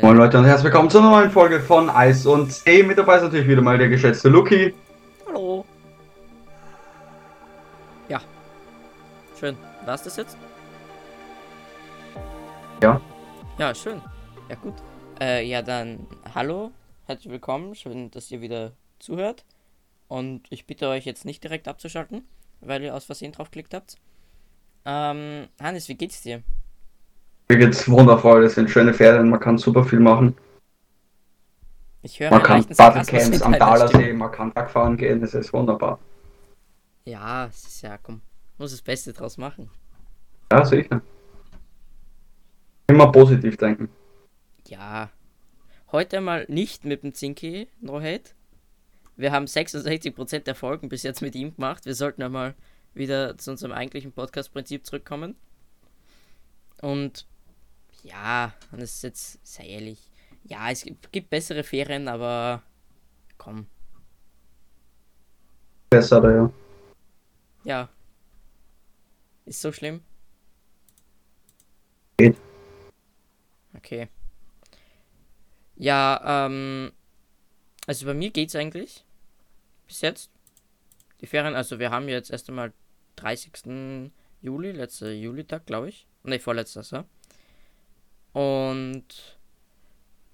[0.00, 2.82] Moin Leute und herzlich willkommen zu einer neuen Folge von Eis und Stay.
[2.84, 4.72] Mit dabei ist natürlich wieder mal der geschätzte Luki.
[5.26, 5.64] hallo.
[8.08, 8.20] Ja.
[9.38, 9.56] Schön.
[9.84, 10.36] War's das jetzt?
[12.80, 13.00] Ja.
[13.58, 14.00] Ja, schön.
[14.48, 14.74] Ja, gut.
[15.20, 16.70] Äh, ja, dann hallo.
[17.06, 17.74] Herzlich willkommen.
[17.74, 19.44] Schön, dass ihr wieder zuhört.
[20.06, 22.26] Und ich bitte euch jetzt nicht direkt abzuschalten,
[22.60, 23.96] weil ihr aus Versehen draufgeklickt habt.
[24.84, 26.42] Ähm, Hannes, wie geht's dir?
[27.50, 30.36] Mir geht's wundervoll, es sind schöne Ferien, man kann super viel machen.
[32.02, 33.54] Ich höre Man kann Battlecamps am
[33.88, 34.14] Stimme.
[34.14, 35.98] man kann Bergfahren gehen, es ist wunderbar.
[37.06, 38.20] Ja, es ist ja, komm.
[38.58, 39.70] Muss das Beste draus machen.
[40.52, 41.00] Ja, sicher.
[42.86, 43.88] Immer positiv denken.
[44.66, 45.10] Ja.
[45.90, 48.32] Heute mal nicht mit dem Zinki, no hate.
[49.16, 51.86] Wir haben 66% der Folgen bis jetzt mit ihm gemacht.
[51.86, 52.54] Wir sollten ja mal
[52.92, 55.34] wieder zu unserem eigentlichen Podcast-Prinzip zurückkommen.
[56.80, 57.26] Und
[58.02, 60.10] ja, und es ist jetzt, sei ehrlich,
[60.44, 62.62] ja, es gibt, gibt bessere Ferien, aber
[63.36, 63.66] komm,
[65.90, 66.52] Bessere, ja.
[67.64, 67.88] ja.
[69.46, 70.02] Ist so schlimm?
[72.18, 72.36] Geht.
[73.74, 74.08] Okay.
[75.76, 76.92] Ja, ähm,
[77.86, 79.04] also bei mir geht's eigentlich.
[79.86, 80.30] Bis jetzt.
[81.22, 82.72] Die Ferien, also wir haben jetzt erst einmal
[83.16, 84.12] 30.
[84.42, 86.06] Juli, letzter Julitag, glaube ich.
[86.22, 87.04] Ne, vorletzter, so.
[88.38, 89.04] Und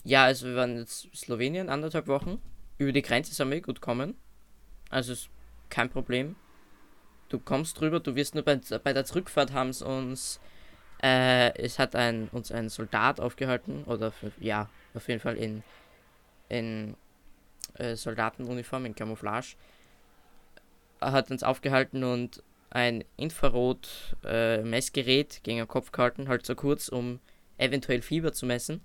[0.05, 2.39] ja, also wir waren jetzt Slowenien anderthalb Wochen.
[2.77, 4.15] Über die Grenze sind wir eh gut kommen.
[4.91, 5.31] Also ist
[5.71, 6.37] kein Problem.
[7.31, 10.39] Du kommst drüber, du wirst nur bei, bei der Zurückfahrt haben es uns
[11.03, 15.63] äh, es hat ein, uns ein Soldat aufgehalten, oder ja, auf jeden Fall in,
[16.49, 16.97] in
[17.75, 19.57] äh, Soldatenuniform, in Camouflage.
[21.01, 27.21] Er hat uns aufgehalten und ein Infrarot-Messgerät gegen den Kopf gehalten, halt so kurz, um
[27.59, 28.81] eventuell Fieber zu messen.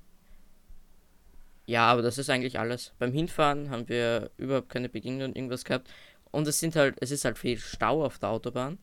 [1.65, 2.93] Ja, aber das ist eigentlich alles.
[2.97, 5.89] Beim Hinfahren haben wir überhaupt keine Begegnung und irgendwas gehabt.
[6.31, 8.79] Und es sind halt, es ist halt viel Stau auf der Autobahn.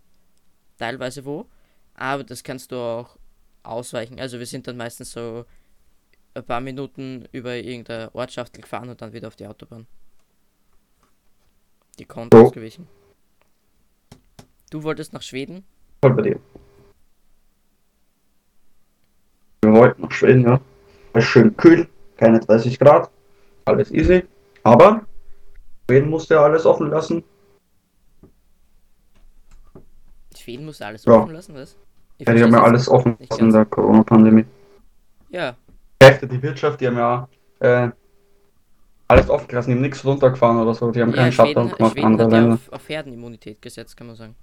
[0.78, 1.46] Teilweise wo.
[1.94, 3.16] Aber das kannst du auch
[3.62, 4.20] ausweichen.
[4.20, 5.46] Also wir sind dann meistens so
[6.34, 9.86] ein paar Minuten über irgendeine Ortschaft gefahren und dann wieder auf die Autobahn.
[11.98, 12.44] Die konnte So.
[12.46, 12.86] ausgewichen.
[14.70, 15.64] Du wolltest nach Schweden?
[16.02, 16.40] Voll bei dir.
[19.86, 20.60] Wollten nach Schweden, ja.
[21.12, 23.10] Es ist schön kühl, keine 30 Grad,
[23.64, 24.24] alles easy.
[24.62, 25.06] Aber
[25.88, 27.22] Schweden musste ja alles offen lassen.
[30.36, 31.14] Schweden musste alles Ja.
[31.14, 31.76] offen lassen, was?
[32.18, 34.44] Ich Ja, die haben ja alles offen lassen in der Corona-Pandemie.
[35.30, 35.56] Ja,
[36.02, 37.28] Hälfte die Wirtschaft, die haben ja
[37.60, 37.90] äh,
[39.08, 41.76] alles offen gelassen, die haben nichts runtergefahren oder so, die haben ja keinen Shutdown Schweden,
[41.76, 44.36] gemacht, Schweden andere hat ja auf, auf Herdenimmunität gesetzt, kann man sagen.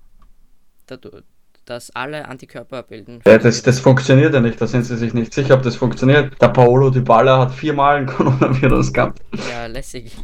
[0.87, 1.23] Dadurch,
[1.65, 3.21] dass alle Antikörper bilden.
[3.25, 6.41] Ja, das, das funktioniert ja nicht, da sind sie sich nicht sicher, ob das funktioniert.
[6.41, 9.21] Der Paolo Dybala hat viermal ein Coronavirus gehabt.
[9.49, 10.17] Ja, lässig.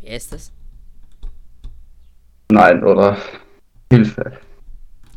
[0.00, 0.52] Wer ist das?
[2.50, 3.16] Nein, oder
[3.90, 4.38] Hilfe.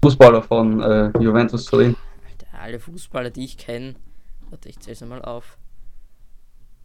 [0.01, 1.95] Fußballer von äh, Juventus Turin.
[2.27, 3.95] Alter, alle Fußballer, die ich kenne.
[4.49, 5.57] Warte, ich zähl's mal auf.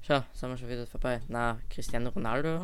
[0.00, 1.20] Schau, sind wir schon wieder vorbei.
[1.28, 2.62] Na, Cristiano Ronaldo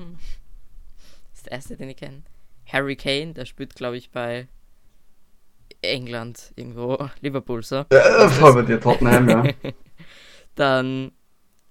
[1.35, 2.23] ist der erste, den ich kenne.
[2.67, 4.49] Harry Kane, der spielt, glaube ich, bei
[5.83, 7.85] England irgendwo, Liverpool, so.
[7.93, 9.45] Ja, voll bei dir, Tottenham, ja.
[10.55, 11.13] Dann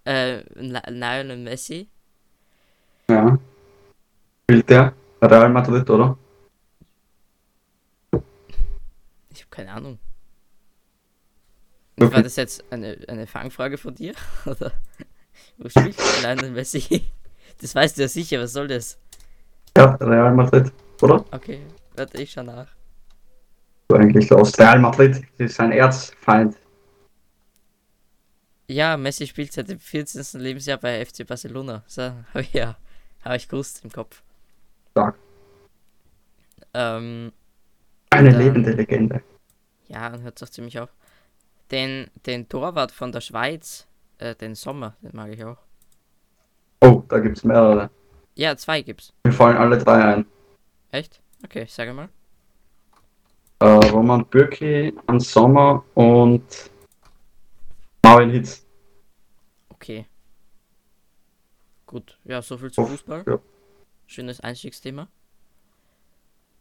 [0.05, 1.89] äh, Li- Lionel Messi.
[3.09, 3.38] ja.
[4.49, 4.94] Spielt der?
[5.21, 6.17] Real Madrid, oder?
[9.29, 9.99] Ich habe keine Ahnung.
[11.97, 12.23] War Okay.
[12.23, 14.13] das jetzt eine, eine Fangfrage von dir?
[14.45, 14.71] Oder
[15.57, 17.03] wo spielt Lionel Messi?
[17.61, 18.99] Das weißt du ja sicher, was soll das?
[19.77, 20.71] Ja, Real Madrid,
[21.01, 21.23] oder?
[21.31, 21.59] Okay,
[21.95, 22.75] warte, ich schau nach.
[23.94, 26.57] Eigentlich aus Real Madrid ist sein Erzfeind.
[28.68, 30.40] Ja, Messi spielt seit dem 14.
[30.41, 31.84] Lebensjahr bei FC Barcelona.
[31.88, 32.01] So,
[32.34, 32.78] habe ich ja,
[33.24, 34.24] habe ich gewusst im Kopf.
[34.91, 35.16] Stark.
[36.74, 37.31] Ähm,
[38.09, 39.22] Eine Dann- lebende Legende.
[39.88, 40.90] ja, und hört auch ziemlich auf.
[41.72, 43.88] Den, den Torwart von der Schweiz,
[44.18, 45.57] äh, den Sommer, den mag ich auch.
[46.81, 47.89] Oh, da gibt's mehrere.
[48.36, 49.13] Ja, zwei gibt's.
[49.24, 50.25] Mir fallen alle drei ein.
[50.92, 51.21] Echt?
[51.44, 52.09] Okay, sage mal.
[53.60, 56.44] Äh, Roman Bürki, An Sommer und
[58.04, 58.66] Marvin Hitz.
[59.69, 60.06] Okay.
[61.86, 63.24] Gut, ja, so viel zu Fußball.
[63.28, 63.40] ja.
[64.07, 65.07] Schönes Einstiegsthema.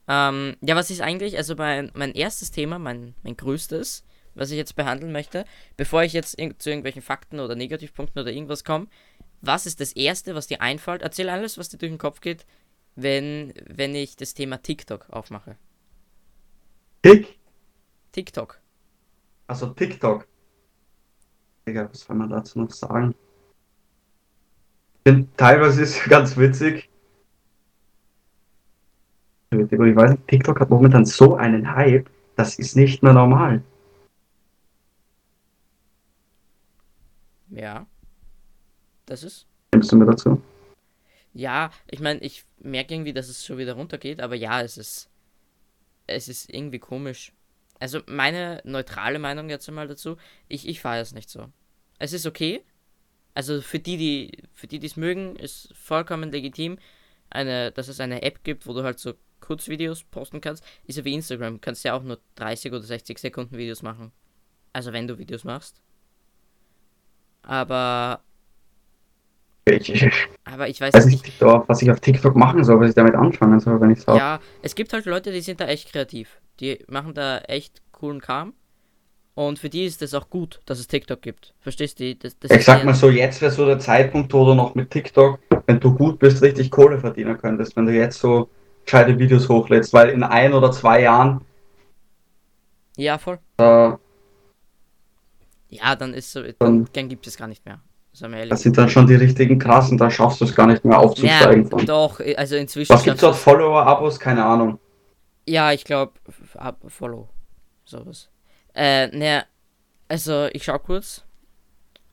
[0.06, 4.05] Ähm, ja, was ist eigentlich, also mein, mein erstes Thema, mein, mein größtes,
[4.35, 5.44] was ich jetzt behandeln möchte,
[5.76, 8.87] bevor ich jetzt irg zu irgendwelchen Fakten oder Negativpunkten oder irgendwas komme,
[9.41, 11.02] was ist das Erste, was dir einfällt?
[11.02, 12.46] Erzähl alles, was dir durch den Kopf geht,
[12.96, 15.56] wenn, wenn ich das Thema TikTok aufmache.
[17.04, 17.38] Tick?
[18.12, 18.58] TikTok.
[19.46, 20.26] Also TikTok.
[21.66, 23.14] Digga, was soll man dazu noch sagen?
[25.04, 26.88] Denn teilweise ist es ganz witzig.
[29.50, 33.62] Ich weiß nicht, TikTok hat momentan so einen Hype, das ist nicht mehr normal.
[37.50, 37.86] Ja.
[39.04, 39.46] Das ist.
[39.74, 40.40] Nimmst du mir dazu?
[41.34, 45.10] Ja, ich meine, ich merke irgendwie, dass es schon wieder runtergeht, aber ja, es ist.
[46.06, 47.32] Es ist irgendwie komisch.
[47.80, 50.16] Also meine neutrale Meinung jetzt einmal dazu,
[50.48, 51.50] ich, ich fahre es nicht so.
[51.98, 52.62] Es ist okay.
[53.34, 56.78] Also für die, die, für die, es mögen, ist vollkommen legitim,
[57.30, 60.64] eine, dass es eine App gibt, wo du halt so Kurzvideos posten kannst.
[60.84, 64.12] Ist ja wie Instagram, kannst ja auch nur 30 oder 60 Sekunden Videos machen.
[64.72, 65.82] Also wenn du Videos machst.
[67.42, 68.22] Aber.
[69.66, 70.11] Ich,
[70.44, 73.61] aber ich weiß, weiß nicht, was ich auf TikTok machen soll, was ich damit anfangen
[73.61, 74.19] soll, wenn ich sage.
[74.19, 76.38] Ja, es gibt halt Leute, die sind da echt kreativ.
[76.61, 78.52] Die machen da echt coolen Kram.
[79.34, 81.55] Und für die ist es auch gut, dass es TikTok gibt.
[81.61, 82.14] Verstehst du?
[82.14, 84.90] Das, das ich sag mal so, jetzt wäre so der Zeitpunkt, wo du noch mit
[84.90, 87.75] TikTok, wenn du gut bist, richtig Kohle verdienen könntest.
[87.75, 88.49] Wenn du jetzt so
[88.84, 91.40] gescheite Videos hochlädst, weil in ein oder zwei Jahren.
[92.96, 93.38] Ja, voll.
[93.56, 93.93] Äh,
[95.70, 97.81] ja, dann ist so, dann, dann gibt es gar nicht mehr.
[98.49, 101.69] Das sind dann schon die richtigen krassen, da schaffst du es gar nicht mehr aufzusteigen.
[101.69, 102.93] Ja, doch, also inzwischen.
[102.93, 103.34] Was gibt's dort?
[103.34, 104.20] Follower, Abos?
[104.20, 104.78] Keine Ahnung.
[105.46, 106.12] Ja, ich glaube,
[106.87, 107.28] Follow.
[107.84, 108.31] Sowas.
[108.75, 109.44] Äh, naja,
[110.08, 111.25] also ich schau kurz.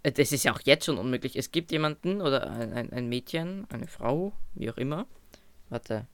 [0.03, 1.35] Äh, das ist ja auch jetzt schon unmöglich.
[1.35, 5.05] Es gibt jemanden oder ein, ein, Mädchen, eine Frau, wie auch immer.
[5.69, 6.07] Warte.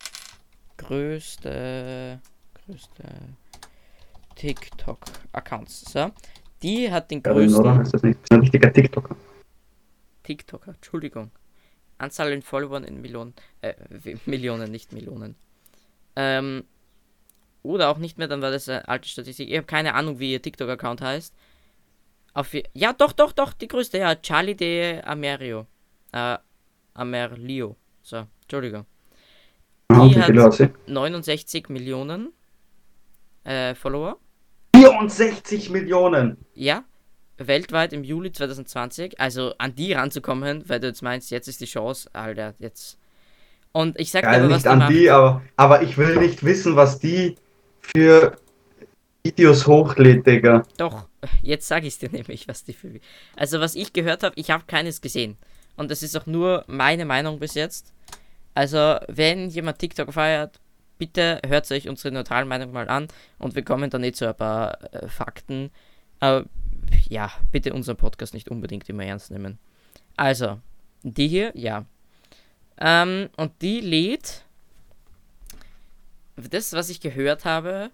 [0.77, 2.19] Größte.
[2.65, 3.03] Größte.
[4.35, 5.91] TikTok-Accounts.
[5.91, 6.11] So.
[6.61, 7.61] Die hat den größten.
[7.61, 7.81] Oder?
[7.81, 9.15] Ist das nicht ein richtiger TikToker?
[10.27, 11.31] TikToker, Entschuldigung.
[11.97, 13.33] Anzahl in Followern in Millionen.
[13.61, 13.73] Äh,
[14.25, 15.35] Millionen, nicht Millionen.
[16.15, 16.65] Ähm,
[17.63, 19.49] oder auch nicht mehr, dann war das eine alte Statistik.
[19.49, 21.33] Ich habe keine Ahnung, wie ihr TikTok-Account heißt.
[22.33, 24.15] Auf, ja, doch, doch, doch, die größte, ja.
[24.15, 25.65] Charlie de Amerio.
[26.11, 26.37] Äh,
[26.93, 27.75] Amerlio.
[28.03, 28.85] So, Entschuldigung.
[29.89, 32.33] Die hat 69 Millionen
[33.43, 34.19] äh, Follower.
[34.75, 36.37] 64 Millionen!
[36.53, 36.83] Ja,
[37.37, 39.19] weltweit im Juli 2020.
[39.19, 42.97] Also an die ranzukommen, weil du jetzt meinst, jetzt ist die Chance, Alter, jetzt.
[43.71, 46.43] Und ich sag dir aber, was nicht an die, die aber, aber ich will nicht
[46.43, 47.35] wissen, was die
[47.79, 48.37] für
[49.23, 50.63] Videos hochlädt, Digga.
[50.77, 51.07] Doch,
[51.41, 52.99] jetzt sage ich dir nämlich, was die für.
[53.35, 55.37] Also, was ich gehört habe, ich habe keines gesehen.
[55.75, 57.93] Und das ist auch nur meine Meinung bis jetzt.
[58.55, 60.59] Also, wenn jemand TikTok feiert,
[60.97, 63.07] bitte hört euch unsere neutrale Meinung mal an
[63.37, 65.69] und wir kommen dann nicht zu ein paar äh, Fakten.
[66.19, 66.45] Aber
[67.09, 69.57] ja, bitte unseren Podcast nicht unbedingt immer ernst nehmen.
[70.15, 70.59] Also,
[71.03, 71.85] die hier, ja.
[72.79, 74.43] Ähm, und die lädt,
[76.35, 77.91] das, was ich gehört habe,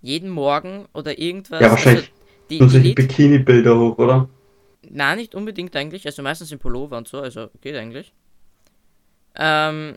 [0.00, 1.60] jeden Morgen oder irgendwas.
[1.60, 2.10] Ja, wahrscheinlich.
[2.10, 4.28] Also, die, solche Bikini-Bilder hoch, oder?
[4.88, 6.06] Nein, nicht unbedingt eigentlich.
[6.06, 8.12] Also meistens in Pullover und so, also geht eigentlich.
[9.36, 9.96] Ähm,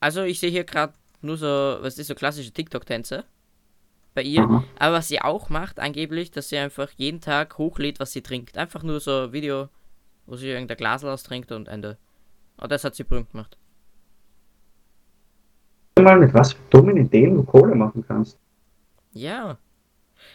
[0.00, 3.24] also ich sehe hier gerade nur so, was ist so klassische TikTok-Tänze
[4.16, 4.44] bei ihr.
[4.44, 4.64] Mhm.
[4.78, 8.58] Aber was sie auch macht, angeblich, dass sie einfach jeden Tag hochlädt, was sie trinkt.
[8.58, 9.68] Einfach nur so ein Video,
[10.26, 11.98] wo sie irgendein Glas austrinkt und Ende.
[12.56, 13.56] Und das hat sie berühmt gemacht.
[16.00, 18.38] Mal mit was für dummen Ideen du Kohle machen kannst.
[19.12, 19.58] Ja.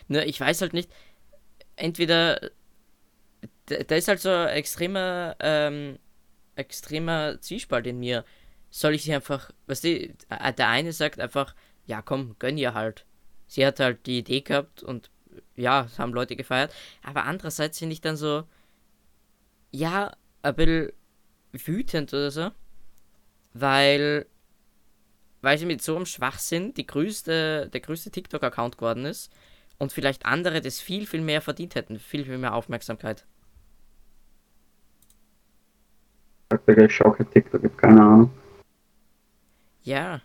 [0.07, 0.89] Nur ich weiß halt nicht,
[1.75, 2.51] entweder
[3.65, 5.97] da ist halt so ein extremer, ähm,
[6.55, 8.25] extremer Zwiespalt in mir
[8.69, 12.73] soll ich sie einfach, weißt du, äh, der eine sagt einfach, ja komm, gönn ihr
[12.73, 13.05] halt.
[13.51, 15.11] Sie hat halt die Idee gehabt und
[15.57, 16.73] ja, es haben Leute gefeiert.
[17.03, 18.45] Aber andererseits finde ich dann so,
[19.71, 20.93] ja, ein bisschen
[21.51, 22.51] wütend oder so.
[23.53, 24.25] Weil,
[25.41, 29.33] weil sie mit so einem Schwachsinn die größte, der größte TikTok-Account geworden ist
[29.77, 31.99] und vielleicht andere das viel, viel mehr verdient hätten.
[31.99, 33.25] Viel, viel mehr Aufmerksamkeit.
[36.67, 38.31] Ich schaue kein TikTok, ich habe keine Ahnung.
[39.83, 40.21] Ja.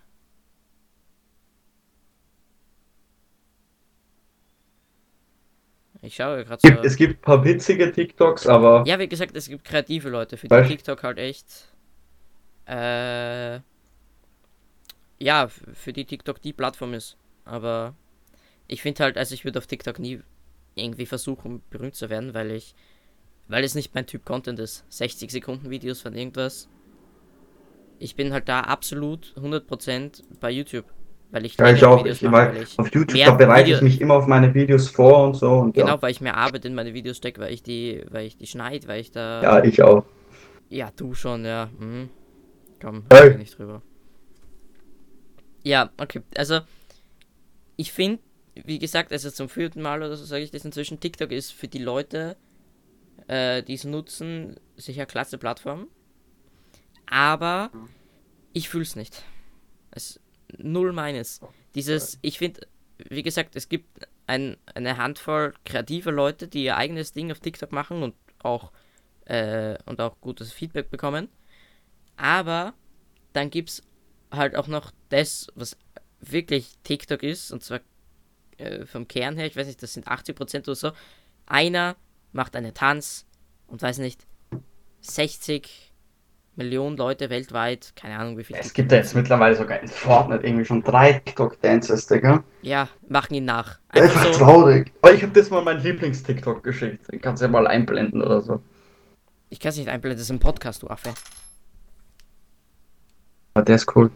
[6.07, 6.83] Ich schaue gerade so.
[6.83, 8.85] Es gibt ein paar witzige TikToks, aber.
[8.87, 10.69] Ja, wie gesagt, es gibt kreative Leute, für die?
[10.69, 11.47] TikTok halt echt.
[12.67, 13.61] Äh.
[15.19, 17.17] Ja, für die TikTok die Plattform ist.
[17.45, 17.95] Aber
[18.67, 20.21] ich finde halt, also ich würde auf TikTok nie
[20.75, 22.75] irgendwie versuchen, berühmt zu werden, weil ich.
[23.49, 24.85] Weil es nicht mein Typ Content ist.
[24.89, 26.69] 60 Sekunden Videos von irgendwas
[27.99, 30.87] ich bin halt da absolut 100% bei YouTube.
[31.31, 32.01] Weil ich, ja, ich auch.
[32.05, 34.89] Videos ich, mache, ich auf YouTube da bereite Video ich mich immer auf meine Videos
[34.89, 35.51] vor und so.
[35.51, 36.03] Und genau, ja.
[36.03, 38.87] weil ich mehr Arbeit in meine Videos stecke, weil ich die, weil ich die schneide,
[38.89, 39.43] weil ich da.
[39.43, 40.05] Ja, ich auch.
[40.69, 41.69] Ja, du schon, ja.
[41.79, 42.11] Mhm.
[42.81, 43.37] Komm, hey.
[43.37, 43.83] nicht drüber.
[45.63, 46.23] Ja, okay.
[46.37, 46.61] Also,
[47.77, 48.23] ich finde,
[48.55, 51.69] wie gesagt, also zum vierten Mal oder so sage ich das inzwischen, TikTok ist für
[51.69, 52.37] die Leute,
[53.29, 55.89] äh, die es nutzen, sicher klasse Plattform
[57.11, 57.71] Aber
[58.53, 59.23] ich fühle es nicht.
[59.91, 60.21] Es
[60.59, 61.41] null meines.
[61.75, 62.67] Dieses, ich finde,
[62.99, 67.73] wie gesagt, es gibt ein, eine Handvoll kreative Leute, die ihr eigenes Ding auf TikTok
[67.73, 68.73] machen und auch,
[69.27, 71.29] äh, und auch gutes Feedback bekommen.
[72.17, 72.75] Aber
[73.33, 73.83] dann gibt es
[74.31, 75.77] halt auch noch das, was
[76.21, 77.81] wirklich TikTok ist, und zwar
[78.59, 80.93] äh, vom Kern her, ich weiß nicht, das sind 80% oder so.
[81.47, 81.97] Einer
[82.33, 83.27] macht einen Tanz
[83.67, 84.27] und weiß nicht,
[85.01, 85.86] 60
[86.57, 88.57] Millionen Leute weltweit, keine Ahnung wie viel.
[88.59, 92.43] Es gibt ja jetzt mittlerweile sogar in Fortnite irgendwie schon drei TikTok-Dances, Digga.
[92.63, 93.79] Ja, machen ihn nach.
[93.89, 94.39] Einfach, Einfach so.
[94.45, 94.93] traurig.
[95.03, 97.13] Aber ich habe das mal mein Lieblings-TikTok geschickt.
[97.13, 98.63] Den kannst du ja mal einblenden oder so.
[99.51, 101.13] Ich kann es nicht einblenden, das ist ein Podcast, du Affe.
[103.55, 104.11] Aber der ist cool.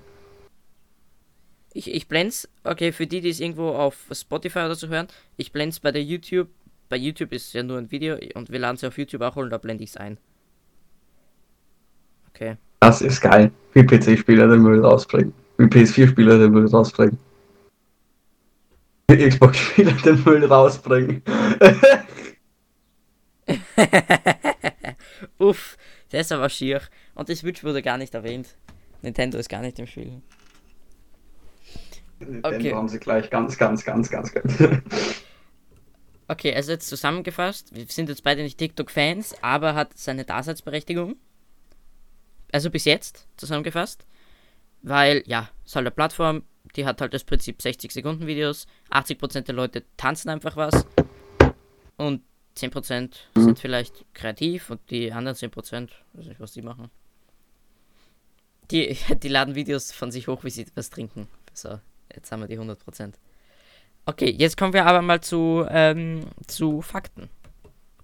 [1.73, 5.53] Ich, ich blende okay, für die, die es irgendwo auf Spotify oder so hören, ich
[5.53, 6.49] blende es bei der YouTube.
[6.89, 9.37] Bei YouTube ist es ja nur ein Video und wir laden es auf YouTube auch
[9.37, 10.19] holen, da blende ich es ein.
[12.41, 12.57] Okay.
[12.81, 13.53] Das ist geil.
[13.75, 15.35] Wie PC-Spieler den Müll rausbringen.
[15.59, 17.19] Wie PS4-Spieler den Müll rausbringen.
[19.09, 21.23] Wie Xbox-Spieler den Müll rausbringen.
[25.39, 25.77] Uff,
[26.13, 26.81] der ist aber schier.
[27.15, 28.57] Und das Switch wurde gar nicht erwähnt.
[29.03, 30.23] Nintendo ist gar nicht im Spiel.
[32.21, 32.75] Nintendo okay.
[32.75, 34.55] haben sie gleich ganz, ganz, ganz, ganz, ganz.
[36.29, 41.17] okay, also jetzt zusammengefasst, wir sind jetzt beide nicht TikTok-Fans, aber hat seine Daseinsberechtigung
[42.53, 44.07] also bis jetzt zusammengefasst.
[44.83, 46.43] Weil, ja, es ist halt eine Plattform,
[46.77, 50.87] die hat halt das Prinzip 60 Sekunden Videos, 80% der Leute tanzen einfach was
[51.97, 52.23] und
[52.57, 53.43] 10% mhm.
[53.43, 56.91] sind vielleicht kreativ und die anderen 10%, weiß nicht, was die machen.
[58.71, 61.29] Die, die laden Videos von sich hoch, wie sie was trinken.
[61.53, 61.79] So,
[62.15, 63.15] jetzt haben wir die 100%.
[64.07, 67.29] Okay, jetzt kommen wir aber mal zu, ähm, zu Fakten.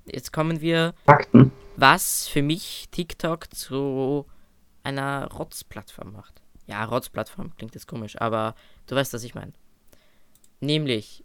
[0.04, 0.94] Jetzt kommen wir.
[1.04, 1.52] Fakten.
[1.76, 4.26] Was für mich TikTok zu
[4.86, 6.40] einer Rotzplattform macht.
[6.66, 8.54] Ja, Rotzplattform klingt jetzt komisch, aber
[8.86, 9.52] du weißt, was ich meine.
[10.60, 11.24] Nämlich,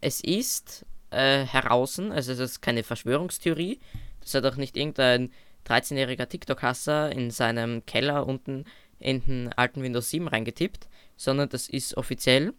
[0.00, 3.80] es ist äh, heraus, also es ist keine Verschwörungstheorie,
[4.20, 5.32] das hat auch nicht irgendein
[5.66, 8.64] 13-jähriger TikTok-Hasser in seinem Keller unten
[8.98, 12.52] in den alten Windows 7 reingetippt, sondern das ist offiziell,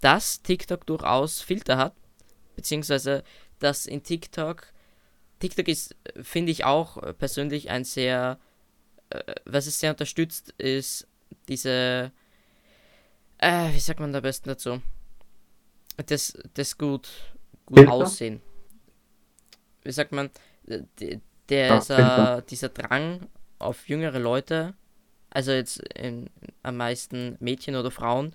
[0.00, 1.94] dass TikTok durchaus Filter hat,
[2.54, 3.24] beziehungsweise
[3.58, 4.66] dass in TikTok,
[5.38, 8.49] TikTok ist, finde ich auch persönlich ein sehr äh,
[9.44, 11.06] was es sehr unterstützt, ist
[11.48, 12.12] diese,
[13.38, 14.80] äh, wie sagt man da am besten dazu?
[16.06, 17.08] Das, das gut,
[17.66, 18.40] gut aussehen.
[19.82, 20.30] Wie sagt man,
[21.48, 24.74] der, dieser, dieser Drang auf jüngere Leute,
[25.30, 26.30] also jetzt in,
[26.62, 28.34] am meisten Mädchen oder Frauen,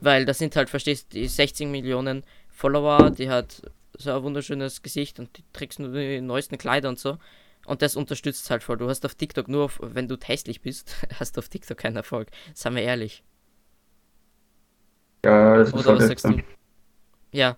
[0.00, 3.62] weil das sind halt, verstehst du, die 60 Millionen Follower, die hat
[3.96, 7.18] so ein wunderschönes Gesicht und die trägst nur die neuesten Kleider und so.
[7.66, 8.78] Und das unterstützt halt voll.
[8.78, 11.96] Du hast auf TikTok nur, auf, wenn du hässlich bist, hast du auf TikTok keinen
[11.96, 12.28] Erfolg.
[12.54, 13.22] Seien wir ehrlich.
[15.24, 16.42] Ja, das Oder was sagst du?
[17.32, 17.56] Ja.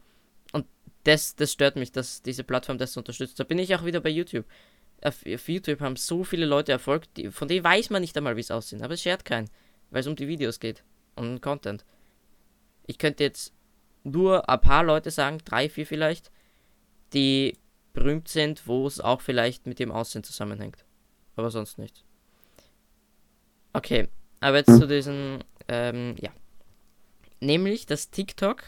[0.52, 0.66] Und
[1.04, 3.38] das, das stört mich, dass diese Plattform das unterstützt.
[3.38, 4.44] Da bin ich auch wieder bei YouTube.
[5.02, 8.36] Auf, auf YouTube haben so viele Leute Erfolg, die, von denen weiß man nicht einmal,
[8.36, 8.82] wie es aussieht.
[8.82, 9.48] Aber es schert keinen,
[9.90, 10.84] weil es um die Videos geht
[11.16, 11.84] und um Content.
[12.86, 13.52] Ich könnte jetzt
[14.04, 16.30] nur ein paar Leute sagen, drei, vier vielleicht,
[17.12, 17.56] die
[17.92, 20.84] berühmt sind, wo es auch vielleicht mit dem Aussehen zusammenhängt.
[21.36, 22.04] Aber sonst nicht.
[23.72, 24.08] Okay,
[24.40, 26.30] aber jetzt zu diesen, ähm, ja.
[27.40, 28.62] Nämlich, dass TikTok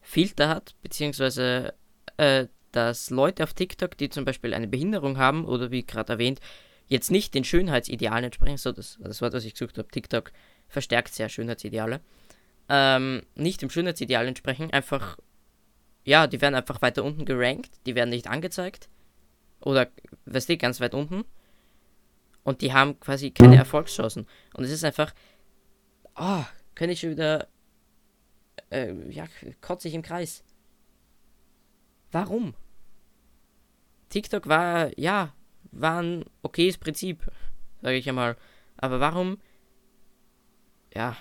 [0.00, 1.74] Filter hat, beziehungsweise,
[2.16, 6.40] äh, dass Leute auf TikTok, die zum Beispiel eine Behinderung haben oder wie gerade erwähnt,
[6.86, 10.32] jetzt nicht den Schönheitsidealen entsprechen, so das, das Wort, was ich gesucht habe, TikTok
[10.68, 12.00] verstärkt sehr Schönheitsideale,
[12.68, 15.18] ähm, nicht dem Schönheitsideal entsprechen, einfach
[16.10, 18.88] ja, die werden einfach weiter unten gerankt, die werden nicht angezeigt.
[19.60, 19.86] Oder,
[20.24, 21.24] weißt du, ganz weit unten.
[22.42, 23.54] Und die haben quasi keine.
[23.54, 24.26] Erfolgschancen.
[24.54, 25.14] Und es ist einfach,
[26.16, 26.42] oh,
[26.74, 27.46] kann ich schon wieder,
[28.70, 29.26] äh, ja,
[29.60, 30.42] kotze ich im Kreis.
[32.10, 32.54] Warum?
[34.08, 35.32] TikTok war, ja,
[35.70, 37.30] war ein okayes Prinzip,
[37.82, 38.36] sage ich einmal.
[38.78, 39.38] Aber warum,
[40.92, 41.16] ja,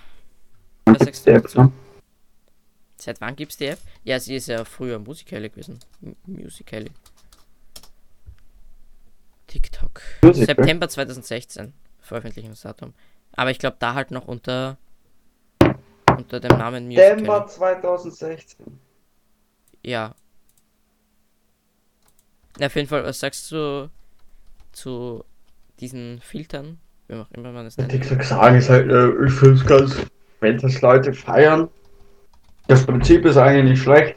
[0.85, 1.71] was sagst du dazu?
[2.99, 3.79] Seit wann gibt's die App?
[4.03, 5.79] Ja, sie ist ja früher Musical.ly gewesen.
[6.25, 6.91] Musical.ly.
[9.47, 10.01] TikTok.
[10.21, 10.45] Musical?
[10.45, 11.73] September 2016.
[12.01, 12.93] Veröffentlichungsdatum.
[13.33, 14.77] Aber ich glaube da halt noch unter
[16.17, 17.09] unter dem Namen Musical.
[17.09, 18.79] September 2016.
[19.83, 20.13] Ja.
[22.59, 22.65] ja.
[22.67, 23.89] Auf jeden Fall, was sagst du
[24.73, 25.23] zu
[25.79, 26.79] diesen Filtern?
[27.07, 27.91] Wie auch immer man es nennt.
[27.91, 29.95] TikTok sagen ist halt, äh, ich finde es ganz,
[30.41, 31.69] wenn das Leute feiern,
[32.69, 34.15] das Prinzip ist eigentlich nicht schlecht.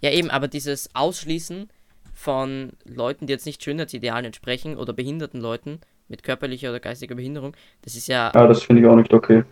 [0.00, 1.68] Ja, eben, aber dieses Ausschließen
[2.14, 7.56] von Leuten, die jetzt nicht Schönheitsidealen entsprechen oder behinderten Leuten, mit körperlicher oder geistiger Behinderung.
[7.82, 8.30] Das ist ja.
[8.34, 9.44] Ja, das finde ich auch nicht okay.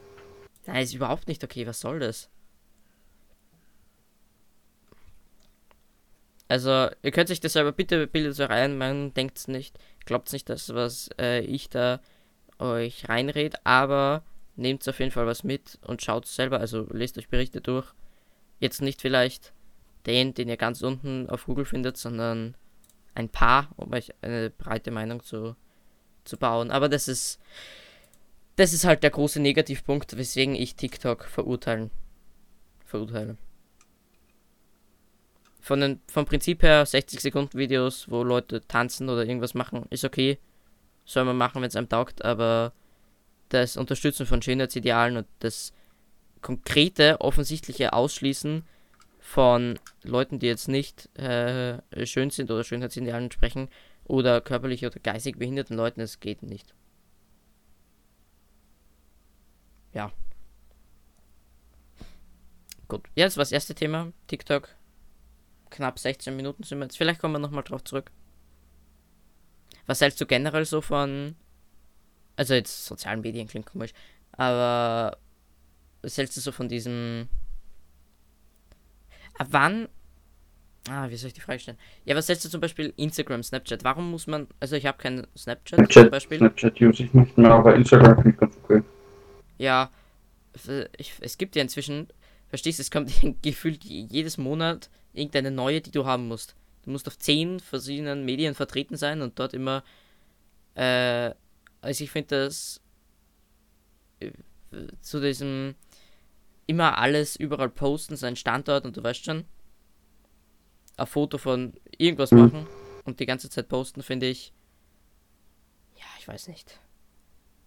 [0.67, 1.67] Nein, ist überhaupt nicht okay.
[1.67, 2.31] Was soll das?
[6.49, 10.49] Also, ihr könnt sich das selber bitte bildet euch ein, man denkt nicht, glaubt nicht,
[10.49, 12.01] dass was äh, ich da
[12.61, 14.23] euch reinred, aber
[14.57, 17.93] nehmt auf jeden Fall was mit und schaut selber, also lest euch Berichte durch.
[18.59, 19.53] Jetzt nicht vielleicht
[20.07, 22.57] den, den ihr ganz unten auf Google findet, sondern
[23.15, 25.57] ein paar, um euch eine breite Meinung zu,
[26.25, 26.71] zu bauen.
[26.71, 27.41] Aber das ist,
[28.57, 31.91] das ist halt der große Negativpunkt, weswegen ich TikTok verurteilen,
[32.85, 33.37] verurteile.
[35.61, 40.05] Von den, vom Prinzip her 60 Sekunden Videos, wo Leute tanzen oder irgendwas machen, ist
[40.05, 40.39] okay.
[41.05, 42.73] Soll man machen, wenn es einem taugt, aber
[43.49, 45.73] das Unterstützen von Schönheitsidealen und das
[46.43, 48.65] konkrete, offensichtliche Ausschließen
[49.19, 53.69] von Leuten, die jetzt nicht äh, schön sind oder Schönheitsidealen entsprechen
[54.05, 56.75] oder körperlich oder geistig behinderten Leuten, das geht nicht.
[59.93, 60.13] Ja.
[62.89, 64.69] Gut, jetzt war das erste Thema, TikTok.
[65.71, 66.97] Knapp 16 Minuten sind wir jetzt.
[66.97, 68.13] Vielleicht kommen wir nochmal drauf zurück.
[69.87, 71.37] Was hältst du generell so von.
[72.37, 73.93] Also jetzt sozialen Medien klingt komisch.
[74.33, 75.17] Aber
[76.03, 77.29] was hältst du so von diesem
[79.39, 79.89] Ab wann.
[80.89, 81.79] Ah, wie soll ich die Frage stellen?
[82.05, 83.83] Ja, was hältst du zum Beispiel Instagram, Snapchat?
[83.83, 84.47] Warum muss man.
[84.61, 86.39] Also, ich habe keinen Snapchat, Snapchat zum Beispiel.
[86.39, 88.83] Snapchat use ich nicht mehr, aber Instagram finde ich ganz okay.
[89.59, 89.91] Ja,
[90.97, 92.09] ich, es gibt ja inzwischen.
[92.49, 93.13] Verstehst du, es kommt
[93.43, 96.55] gefühlt jedes Monat irgendeine neue, die du haben musst.
[96.85, 99.83] Du musst auf zehn verschiedenen Medien vertreten sein und dort immer.
[100.75, 101.35] Äh,
[101.87, 102.81] also, ich finde das.
[104.21, 104.33] Äh,
[105.01, 105.75] zu diesem
[106.67, 109.45] immer alles überall posten, seinen Standort und du weißt schon,
[110.97, 112.41] ein Foto von irgendwas mhm.
[112.41, 112.67] machen
[113.05, 114.53] und die ganze Zeit posten, finde ich,
[115.95, 116.81] ja, ich weiß nicht.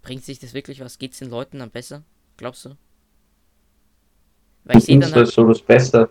[0.02, 0.98] Bringt sich das wirklich was?
[0.98, 2.04] Geht es den Leuten am besser?
[2.38, 2.76] Glaubst du?
[4.66, 5.14] Weil ich sehe dann.
[5.14, 6.10] Halt, so das Beste.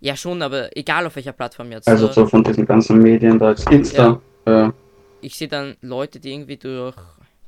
[0.00, 1.88] Ja, schon, aber egal auf welcher Plattform jetzt.
[1.88, 4.20] Also, so von diesen ganzen Medien, da ist Insta.
[4.46, 4.68] Ja.
[4.68, 4.72] Äh.
[5.20, 6.96] Ich sehe dann Leute, die irgendwie durch,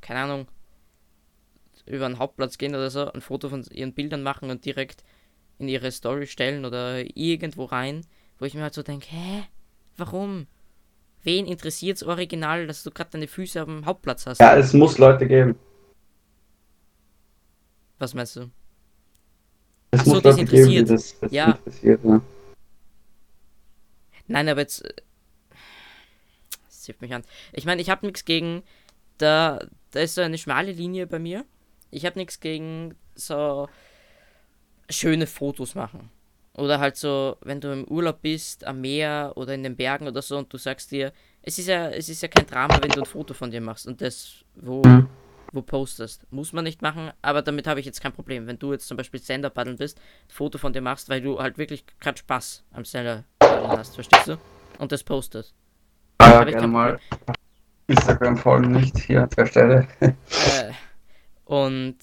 [0.00, 0.48] keine Ahnung,
[1.86, 5.04] über einen Hauptplatz gehen oder so, ein Foto von ihren Bildern machen und direkt
[5.58, 8.02] in ihre Story stellen oder irgendwo rein,
[8.38, 9.44] wo ich mir halt so denke, hä?
[9.96, 10.46] Warum?
[11.22, 14.40] Wen interessiert es original, dass du gerade deine Füße am Hauptplatz hast?
[14.40, 15.54] Ja, es muss Leute geben.
[17.98, 18.50] Was meinst du?
[19.90, 20.86] Es Achso, das interessiert.
[20.86, 21.50] Geben, das, das ja.
[21.52, 22.20] Interessiert, ja.
[24.26, 24.82] Nein, aber jetzt.
[26.90, 27.22] Hilft mich an.
[27.52, 28.62] Ich meine, ich habe nichts gegen.
[29.18, 31.44] Da, da ist so eine schmale Linie bei mir
[31.90, 33.68] ich habe nichts gegen so
[34.88, 36.10] schöne Fotos machen.
[36.54, 40.20] Oder halt so, wenn du im Urlaub bist, am Meer oder in den Bergen oder
[40.20, 43.00] so und du sagst dir, es ist ja, es ist ja kein Drama, wenn du
[43.00, 44.82] ein Foto von dir machst und das wo,
[45.52, 46.30] wo postest.
[46.32, 48.46] Muss man nicht machen, aber damit habe ich jetzt kein Problem.
[48.46, 51.38] Wenn du jetzt zum Beispiel Sender paddeln bist, ein Foto von dir machst, weil du
[51.38, 54.38] halt wirklich gerade Spaß am Sender paddeln hast, verstehst du?
[54.78, 55.54] Und das postest.
[56.20, 57.00] Ah, ja, gerne mal
[57.86, 59.88] Instagram folgen nicht hier an der Stelle.
[60.00, 60.14] äh,
[61.46, 61.96] und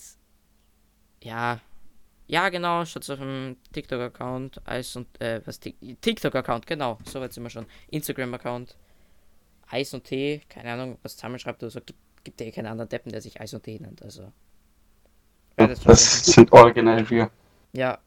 [1.21, 1.59] ja,
[2.25, 7.43] ja genau, schaut auf dem TikTok-Account, Eis und, äh, was, TikTok-Account, genau, so weit sind
[7.43, 7.67] wir schon.
[7.91, 8.75] Instagram-Account,
[9.69, 12.89] Eis und Tee, keine Ahnung, was zusammenschreibt oder so, gibt, gibt ja eh keinen anderen
[12.89, 14.31] Deppen, der sich Eis und Tee nennt, also.
[15.59, 17.29] Ja, das, das sind originell wir.
[17.73, 17.99] Ja.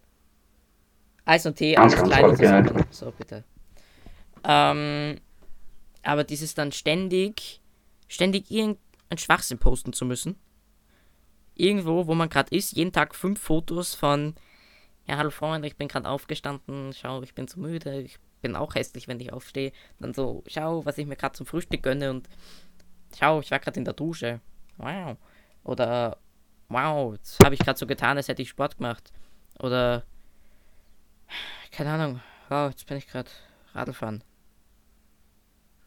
[1.25, 2.85] Eis und Tee, alles klein zusammen.
[2.91, 3.45] So, bitte.
[4.43, 5.21] Ähm,
[6.03, 7.61] aber dieses dann ständig,
[8.09, 10.37] ständig irgendein Schwachsinn posten zu müssen
[11.61, 14.35] irgendwo, wo man gerade ist, jeden Tag fünf Fotos von,
[15.07, 18.75] ja, hallo Freunde, ich bin gerade aufgestanden, schau, ich bin zu müde, ich bin auch
[18.75, 19.73] hässlich, wenn ich aufstehe.
[19.99, 22.29] Dann so, schau, was ich mir gerade zum Frühstück gönne und
[23.19, 24.41] schau, ich war gerade in der Dusche.
[24.79, 25.19] Wow.
[25.63, 26.17] Oder
[26.69, 29.13] wow, jetzt habe ich gerade so getan, als hätte ich Sport gemacht.
[29.59, 30.05] Oder
[31.71, 33.31] keine Ahnung, wow, jetzt bin ich gerade
[33.75, 34.25] Radlfahren.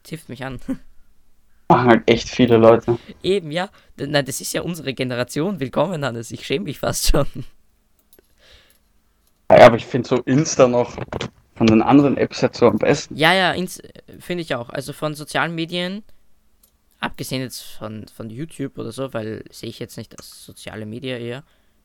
[0.04, 0.60] Tifft mich an.
[1.68, 2.98] Machen halt echt viele Leute.
[3.22, 3.70] Eben, ja.
[3.96, 5.58] Nein, das ist ja unsere Generation.
[5.60, 6.30] Willkommen, Hannes.
[6.30, 7.26] Ich schäme mich fast schon.
[9.50, 10.96] Ja, aber ich finde so Insta noch
[11.54, 13.16] von den anderen Apps jetzt so am besten.
[13.16, 13.54] Ja, ja,
[14.20, 14.68] finde ich auch.
[14.68, 16.02] Also von sozialen Medien,
[17.00, 21.16] abgesehen jetzt von, von YouTube oder so, weil sehe ich jetzt nicht als soziale Media
[21.16, 21.44] eher,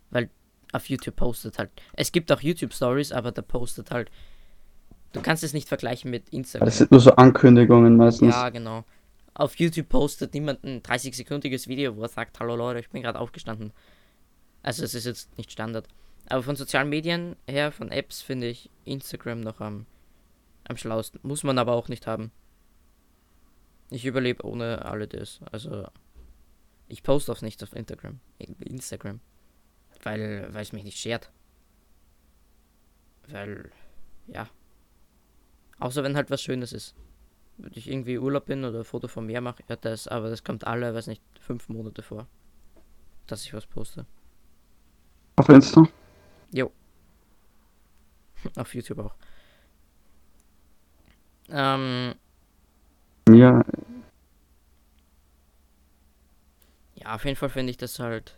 [0.10, 0.30] weil
[0.74, 1.70] auf YouTube postet halt.
[1.94, 4.12] Es gibt auch YouTube Stories, aber da postet halt.
[5.12, 6.66] Du kannst es nicht vergleichen mit Instagram.
[6.66, 8.34] Das sind nur so Ankündigungen meistens.
[8.34, 8.84] Ja, genau
[9.40, 13.20] auf YouTube postet niemand ein 30-sekündiges Video, wo er sagt, hallo Leute, ich bin gerade
[13.20, 13.72] aufgestanden.
[14.64, 15.88] Also es ist jetzt nicht Standard.
[16.28, 19.86] Aber von sozialen Medien her, von Apps, finde ich Instagram noch am,
[20.68, 21.22] am schlausten.
[21.24, 22.32] Muss man aber auch nicht haben.
[23.90, 25.40] Ich überlebe ohne alle das.
[25.52, 25.88] Also,
[26.90, 28.20] ich poste auch nicht auf Instagram.
[28.38, 29.22] Instagram.
[30.04, 31.32] Weil, weil es mich nicht schert.
[33.30, 33.72] Weil,
[34.28, 34.50] ja.
[35.80, 36.96] Außer wenn halt was Schönes ist.
[37.58, 40.44] Wenn ich irgendwie Urlaub bin oder ein Foto von mir mache, ja das, aber das
[40.44, 42.28] kommt alle, weiß nicht, fünf Monate vor.
[43.28, 44.06] Dass ich was poste.
[45.38, 45.88] Auf Insta?
[46.52, 46.72] Jo.
[48.56, 49.16] Auf YouTube auch.
[51.50, 52.16] Ähm,
[53.30, 53.64] Ja,
[56.96, 58.38] ja, auf jeden Fall finde ich das halt.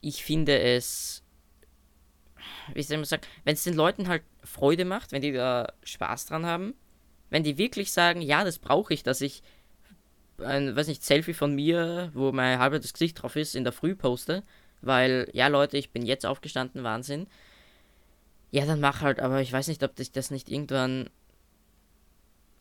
[0.00, 1.22] Ich finde es.
[2.74, 3.22] Wie soll man sagen?
[3.44, 6.74] Wenn es den Leuten halt Freude macht, wenn die da Spaß dran haben,
[7.30, 9.42] wenn die wirklich sagen, ja, das brauche ich, dass ich
[10.38, 13.94] ein, weiß nicht, Selfie von mir, wo mein halbes Gesicht drauf ist, in der Früh
[13.94, 14.44] poste,
[14.80, 17.26] weil, ja, Leute, ich bin jetzt aufgestanden, Wahnsinn.
[18.50, 21.10] Ja, dann mach halt, aber ich weiß nicht, ob dich das nicht irgendwann,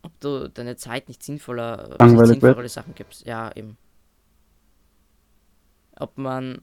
[0.02, 3.26] ob du deine Zeit nicht sinnvoller, es nicht sinnvollere Sachen gibst.
[3.26, 3.78] Ja, eben.
[5.96, 6.62] Ob man,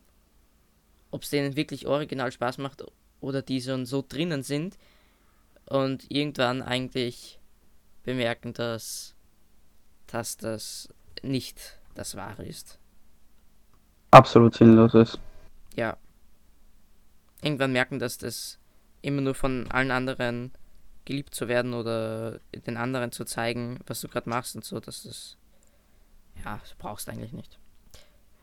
[1.10, 2.82] ob es denen wirklich original Spaß macht
[3.24, 4.78] oder die schon so drinnen sind
[5.66, 7.38] und irgendwann eigentlich
[8.04, 9.14] bemerken, dass,
[10.06, 10.88] dass das
[11.22, 12.78] nicht das Wahre ist.
[14.10, 15.18] absolut sinnlos ist.
[15.74, 15.96] Ja.
[17.42, 18.58] Irgendwann merken, dass das
[19.02, 20.52] immer nur von allen anderen
[21.04, 25.02] geliebt zu werden oder den anderen zu zeigen, was du gerade machst und so, dass
[25.02, 25.36] das.
[26.44, 27.58] Ja, das brauchst du eigentlich nicht.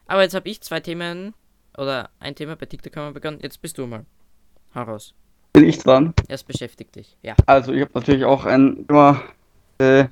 [0.08, 1.34] Aber jetzt habe ich zwei Themen
[1.78, 3.40] oder ein Thema bei TikTok haben wir begonnen.
[3.42, 4.06] Jetzt bist du mal.
[4.76, 5.14] Hau raus.
[5.54, 6.14] Bin ich dran?
[6.28, 7.18] Erst beschäftigt dich.
[7.22, 7.36] Ja.
[7.46, 9.22] Also ich habe natürlich auch ein immer
[9.80, 10.06] äh,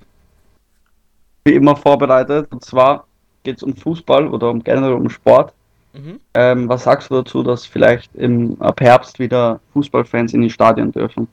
[1.45, 2.51] wie immer vorbereitet.
[2.51, 3.07] Und zwar
[3.43, 5.53] geht es um Fußball oder um generell um Sport.
[5.93, 6.19] Mhm.
[6.33, 10.91] Ähm, was sagst du dazu, dass vielleicht im ab Herbst wieder Fußballfans in die Stadien
[10.91, 11.27] dürfen?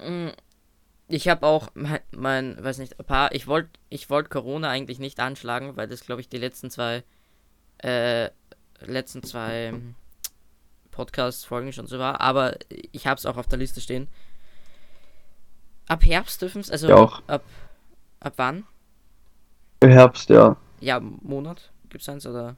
[0.00, 0.28] Mm,
[1.08, 4.98] Ich habe auch mein, mein, weiß nicht, ein paar, ich wollte ich wollt Corona eigentlich
[4.98, 7.04] nicht anschlagen, weil das glaube ich die letzten zwei
[7.78, 8.30] äh,
[8.80, 9.74] letzten zwei
[10.94, 12.56] Podcast-Folgen schon so war, aber
[12.92, 14.06] ich habe es auch auf der Liste stehen.
[15.88, 17.22] Ab Herbst dürfen es, also Ja, auch.
[17.26, 17.42] ab
[18.20, 18.64] ab wann?
[19.82, 20.56] Herbst, ja.
[20.80, 22.56] Ja, Monat gibt's eins oder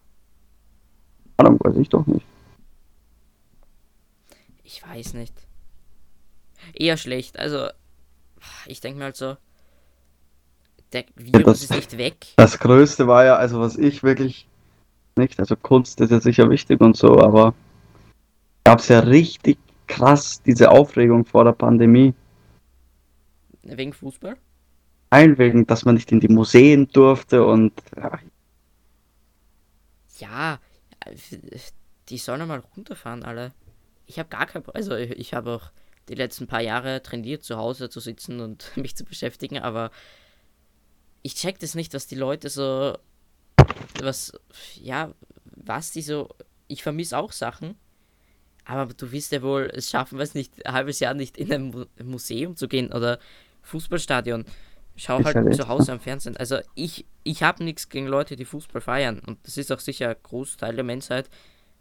[1.38, 2.24] Ahnung, weiß ich doch nicht.
[4.62, 5.34] ich weiß nicht.
[6.74, 7.68] Eher schlecht, also
[8.66, 9.36] ich denke mir halt so
[10.92, 12.26] der Virus das- ist nicht weg.
[12.36, 14.46] Das Größte war ja, also was ich wirklich
[15.16, 17.54] nicht, also Kunst ist ja sicher wichtig und so, aber
[18.66, 22.14] gab es ja richtig krass diese Aufregung vor der Pandemie.
[23.62, 24.36] Wegen Fußball?
[25.10, 28.18] Ein wegen, dass man nicht in die Museen durfte und ja,
[30.18, 30.58] Ja,
[32.08, 33.52] die sollen mal runterfahren, alle.
[34.04, 35.70] Ich habe gar kein Also, ich, ich habe auch
[36.08, 39.92] die letzten paar Jahre trainiert, zu Hause zu sitzen und mich zu beschäftigen, aber
[41.22, 42.98] ich check das nicht, was die Leute so.
[44.02, 44.32] Was.
[44.74, 45.12] Ja,
[45.54, 46.30] was die so.
[46.66, 47.76] Ich vermisse auch Sachen.
[48.66, 51.70] Aber du wirst ja wohl es schaffen, weiß nicht, ein halbes Jahr nicht in ein
[51.70, 53.18] Mu Museum zu gehen oder
[53.62, 54.44] Fußballstadion.
[54.96, 56.36] Schau halt halt zu Hause am Fernsehen.
[56.36, 59.20] Also ich, ich habe nichts gegen Leute, die Fußball feiern.
[59.24, 61.30] Und das ist auch sicher ein Großteil der Menschheit,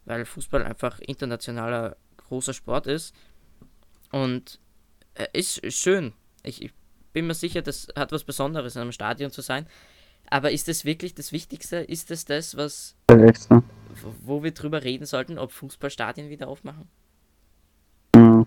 [0.06, 3.16] weil Fußball einfach internationaler großer Sport ist.
[4.12, 4.60] Und
[5.16, 6.14] äh, ist ist schön.
[6.44, 6.72] Ich, ich
[7.14, 9.66] bin mir sicher, das hat was Besonderes, in einem Stadion zu sein.
[10.30, 11.78] Aber ist das wirklich das Wichtigste?
[11.78, 12.96] Ist das das, was,
[13.50, 13.64] ne?
[14.24, 16.88] Wo wir drüber reden sollten, ob Fußballstadien wieder aufmachen?
[18.16, 18.46] Mhm.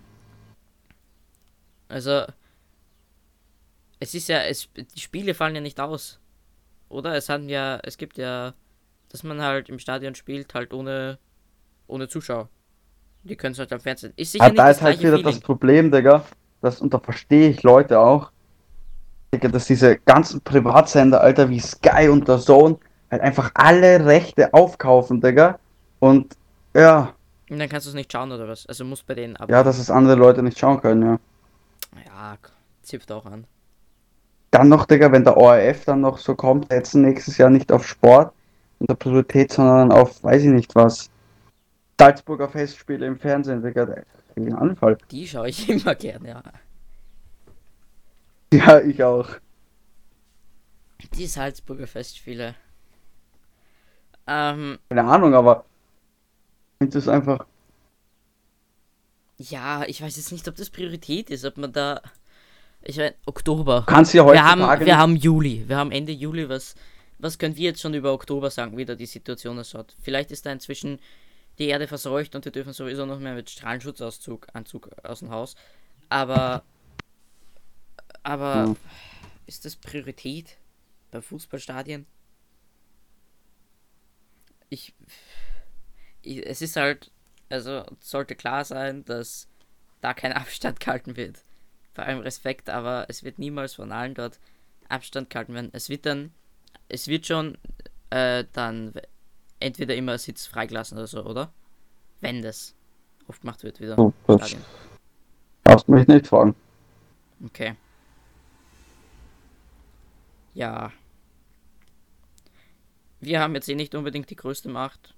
[1.88, 2.24] Also,
[4.00, 6.20] es ist ja, es, die Spiele fallen ja nicht aus.
[6.88, 7.14] Oder?
[7.16, 8.54] Es haben ja, es gibt ja,
[9.08, 11.18] dass man halt im Stadion spielt, halt ohne,
[11.86, 12.48] ohne Zuschauer.
[13.24, 14.12] Die können es halt am Fernsehen.
[14.16, 15.40] Ist sicher Ah, nicht da das ist halt wieder das Feeling.
[15.42, 16.24] Problem, Digga.
[16.60, 18.30] Das, und da verstehe ich Leute auch.
[19.34, 22.78] Digga, dass diese ganzen Privatsender, Alter, wie Sky und der Zone,
[23.10, 25.58] halt einfach alle Rechte aufkaufen, Digga.
[26.00, 26.36] Und
[26.74, 27.14] ja,
[27.50, 28.66] Und dann kannst du es nicht schauen oder was?
[28.66, 29.50] Also musst bei denen ab.
[29.50, 31.18] ja, dass es andere Leute nicht schauen können, ja.
[32.06, 32.36] Ja,
[32.82, 33.46] zipft auch an.
[34.50, 37.86] Dann noch, Digga, wenn der ORF dann noch so kommt, setzen nächstes Jahr nicht auf
[37.86, 38.32] Sport
[38.78, 41.10] und der Priorität, sondern auf, weiß ich nicht was,
[42.00, 43.86] Salzburger Festspiele im Fernsehen, Digga,
[44.36, 44.96] einen Anfall.
[45.10, 46.42] Die schaue ich immer gern, ja.
[48.52, 49.28] Ja, ich auch.
[51.14, 52.54] Die Salzburger Festspiele.
[54.28, 55.64] Ähm, Keine Ahnung, aber
[56.80, 57.46] es einfach,
[59.38, 62.00] ja, ich weiß jetzt nicht, ob das Priorität ist, ob man da.
[62.82, 63.80] Ich meine, Oktober.
[63.80, 65.64] du kannst ja Wir heutzutage haben, wir nicht- haben Juli.
[65.68, 66.48] Wir haben Ende Juli.
[66.48, 66.74] Was,
[67.18, 69.96] was können wir jetzt schon über Oktober sagen, wie da die Situation ausschaut?
[70.00, 70.98] Vielleicht ist da inzwischen
[71.58, 75.56] die Erde verseucht und wir dürfen sowieso noch mehr mit Strahlenschutzanzug Anzug aus dem Haus.
[76.08, 76.62] Aber.
[78.22, 78.54] Aber.
[78.54, 78.76] Ja.
[79.46, 80.56] ist das Priorität
[81.10, 82.06] bei Fußballstadien?
[84.70, 84.94] Ich,
[86.22, 87.10] ich, es ist halt,
[87.48, 89.48] also sollte klar sein, dass
[90.00, 91.44] da kein Abstand gehalten wird.
[91.94, 94.38] Bei allem Respekt, aber es wird niemals von allen dort
[94.88, 95.70] Abstand gehalten werden.
[95.72, 96.32] Es wird dann,
[96.88, 97.58] es wird schon
[98.10, 98.92] äh, dann
[99.60, 101.52] entweder immer Sitz freigelassen oder so, oder?
[102.20, 102.74] Wenn das
[103.26, 103.94] aufgemacht wird wieder.
[104.24, 104.64] Stadion.
[105.64, 106.54] darfst mich nicht fragen.
[107.44, 107.74] Okay.
[110.54, 110.92] Ja.
[113.20, 115.14] Wir haben jetzt eh nicht unbedingt die größte Macht.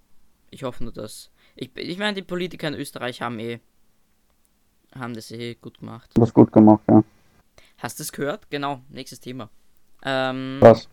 [0.50, 1.30] Ich hoffe nur, dass.
[1.54, 3.60] Ich, ich meine, die Politiker in Österreich haben eh.
[4.94, 6.10] haben das eh gut gemacht.
[6.14, 7.04] Du hast gut gemacht, ja.
[7.78, 8.50] Hast du es gehört?
[8.50, 9.50] Genau, nächstes Thema.
[10.02, 10.88] Ähm, Was?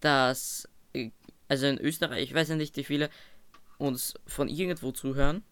[0.00, 0.68] dass.
[0.92, 1.10] äh,
[1.48, 3.10] Also in Österreich, ich weiß ja nicht, wie viele
[3.78, 5.42] uns von irgendwo zuhören.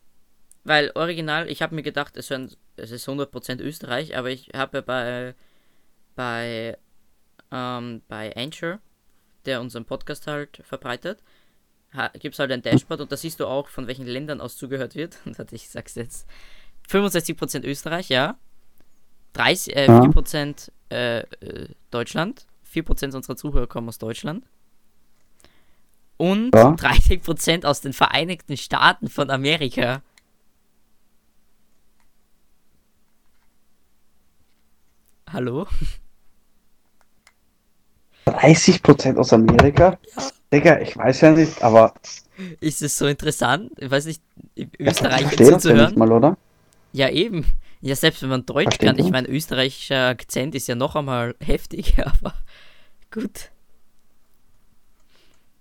[0.65, 4.83] Weil original, ich habe mir gedacht, es, hören, es ist 100% Österreich, aber ich habe
[4.83, 5.35] bei.
[6.15, 6.77] bei.
[7.51, 8.79] ähm, bei Anchor,
[9.49, 11.23] der unseren Podcast halt verbreitet,
[12.21, 14.95] gibt es halt ein Dashboard und da siehst du auch, von welchen Ländern aus zugehört
[14.95, 15.17] wird.
[15.25, 16.29] Und warte, ich sag's jetzt.
[16.91, 18.37] 65% Österreich, ja.
[19.33, 20.01] 30, äh, Ja.
[20.03, 22.47] 4% äh, äh, Deutschland.
[22.71, 24.45] 4% unserer Zuhörer kommen aus Deutschland.
[26.19, 26.75] Und Ja.
[26.75, 30.03] 30% aus den Vereinigten Staaten von Amerika.
[35.31, 35.67] Hallo?
[38.37, 39.99] 30% aus Amerika?
[40.53, 41.95] Digga, ich weiß ja nicht, aber
[42.61, 43.71] Ist es so interessant?
[43.79, 44.23] Ich weiß nicht,
[44.57, 45.87] ja, Österreich ja zuzuhören?
[45.87, 46.37] nicht mal, oder?
[46.93, 47.45] Ja, eben.
[47.81, 48.99] Ja, selbst wenn man Deutsch Versteht kann.
[48.99, 52.35] Ich meine, österreichischer Akzent ist ja noch einmal heftig, aber
[53.11, 53.51] gut.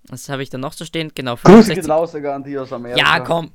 [0.10, 1.12] Was habe ich da noch so stehen?
[1.14, 3.00] Genau, Grüße 65 geht raus sogar an die aus Amerika.
[3.00, 3.52] Ja, komm.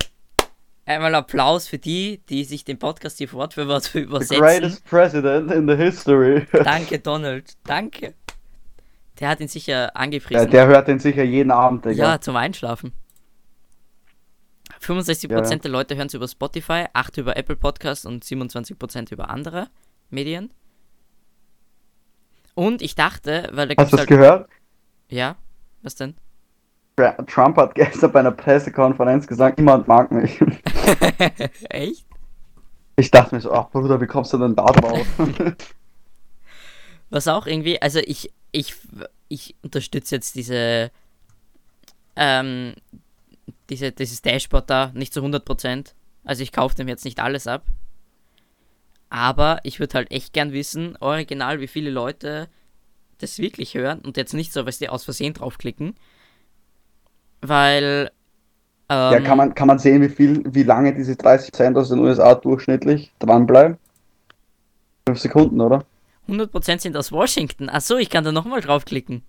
[0.85, 4.39] Einmal Applaus für die, die sich den Podcast hier Wort für Wort The übersetzen.
[4.39, 6.47] greatest president in the history.
[6.53, 7.55] Danke, Donald.
[7.65, 8.15] Danke.
[9.23, 10.51] Der hat ihn sicher Ja, angepriesen.
[10.51, 12.13] der hört den sicher jeden Abend, Digga.
[12.15, 12.93] Ja, zum Einschlafen.
[14.81, 15.57] 65% Ja, ja.
[15.57, 19.69] der Leute hören es über Spotify, 8 über Apple Podcasts und 27% über andere
[20.11, 20.53] Medien.
[22.55, 24.09] Und ich dachte, weil da Hast du das halt.
[24.09, 24.51] gehört?
[25.09, 25.37] Ja,
[25.83, 26.17] was denn?
[27.27, 30.41] Trump hat gestern bei einer Pressekonferenz gesagt, niemand mag mich.
[31.71, 32.07] Echt?
[32.97, 35.07] Ich dachte mir so, ach Bruder, wie kommst du denn da drauf?
[37.11, 38.75] Was auch irgendwie, also ich, ich,
[39.29, 40.91] ich unterstütze jetzt diese,
[42.15, 42.75] ähm,
[43.71, 45.95] diese, dieses Dashboard da nicht zu 100%.
[46.25, 47.65] Also ich kaufe dem jetzt nicht alles ab.
[49.11, 52.49] Aber ich würde halt echt gern wissen, original, wie viele Leute
[53.19, 55.95] das wirklich hören und jetzt nicht so, weil sie aus Versehen draufklicken.
[57.41, 58.11] Weil,
[58.89, 61.99] ähm, ja, kann man, kann man sehen, wie viel, wie lange diese 30% aus den
[61.99, 63.77] USA durchschnittlich dranbleiben?
[65.07, 65.85] Fünf Sekunden, oder?
[66.33, 67.69] 100% sind aus Washington.
[67.69, 69.23] Achso, ich kann da nochmal draufklicken.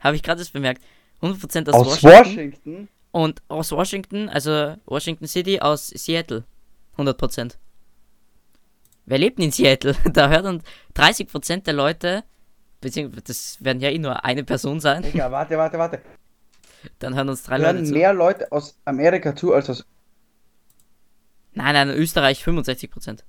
[0.00, 0.82] Habe ich gerade erst bemerkt.
[1.22, 2.26] 100% aus, Aus Washington.
[2.26, 2.88] Washington?
[3.10, 6.44] Und aus Washington, also Washington City, aus Seattle.
[6.96, 7.56] 100%.
[9.06, 9.94] Wer lebt in Seattle?
[10.12, 10.62] Da hört dann
[10.94, 12.24] 30% der Leute,
[12.80, 16.00] beziehungsweise das werden ja eh nur eine Person sein, Digga, warte, warte, warte.
[16.98, 17.92] dann hören uns drei Leute Hören zu.
[17.94, 19.84] mehr Leute aus Amerika zu als aus.
[21.54, 23.20] Nein, nein, Österreich 65%.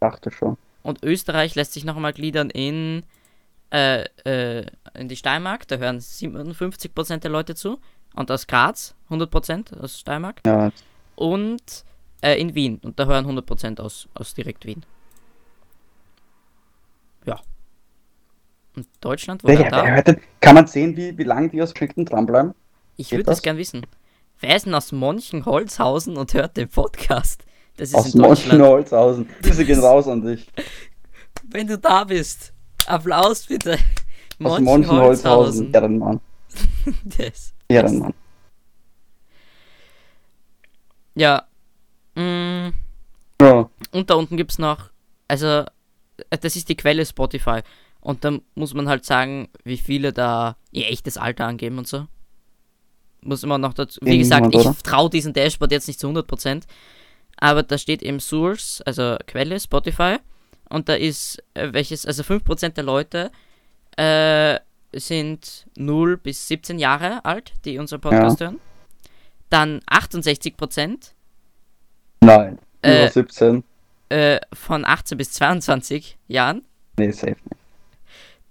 [0.00, 0.56] Dachte schon.
[0.82, 3.04] Und Österreich lässt sich noch einmal gliedern in,
[3.70, 7.80] äh, äh, in die Steiermark, da hören 57% der Leute zu.
[8.14, 10.40] Und aus Graz 100% aus Steiermark.
[10.46, 10.72] Ja,
[11.16, 11.84] und
[12.20, 12.78] äh, in Wien.
[12.82, 14.84] Und da hören 100% aus, aus direkt Wien.
[17.24, 17.40] Ja.
[18.76, 20.02] Und Deutschland, wo Digga, da?
[20.02, 20.20] denn?
[20.40, 22.54] Kann man sehen, wie, wie lange die aus Washington dranbleiben?
[22.96, 23.42] Ich würde das das?
[23.42, 23.86] gern wissen.
[24.40, 27.45] Wer ist denn aus Monchenholzhausen und hört den Podcast?
[27.76, 28.58] Das ist Aus in Deutschland.
[28.58, 29.28] Monchenholzhausen.
[29.42, 30.46] Grüße gehen raus an dich.
[31.50, 32.52] Wenn du da bist,
[32.86, 33.78] Applaus bitte.
[34.42, 35.72] Aus Monchenholzhausen.
[35.72, 36.20] Ehrenmann.
[37.04, 37.52] Das.
[37.68, 38.14] Ehrenmann.
[41.14, 41.44] Ja.
[42.14, 42.68] Mm,
[43.40, 43.68] Ja.
[43.92, 44.90] Und da unten gibt es noch,
[45.28, 47.60] also, äh, das ist die Quelle Spotify.
[48.00, 52.06] Und da muss man halt sagen, wie viele da ihr echtes Alter angeben und so.
[53.20, 53.98] Muss immer noch dazu.
[54.02, 56.62] Wie gesagt, ich traue diesen Dashboard jetzt nicht zu 100%.
[57.38, 60.16] Aber da steht eben Source, also Quelle Spotify.
[60.68, 63.30] Und da ist äh, welches, also 5% der Leute
[63.96, 64.58] äh,
[64.92, 68.60] sind 0 bis 17 Jahre alt, die unseren Podcast hören.
[69.50, 71.12] Dann 68%
[72.20, 72.58] Nein.
[72.82, 73.64] Äh, Über 17.
[74.08, 76.62] äh, von 18 bis 22 Jahren.
[76.98, 77.42] Nee, safe nicht.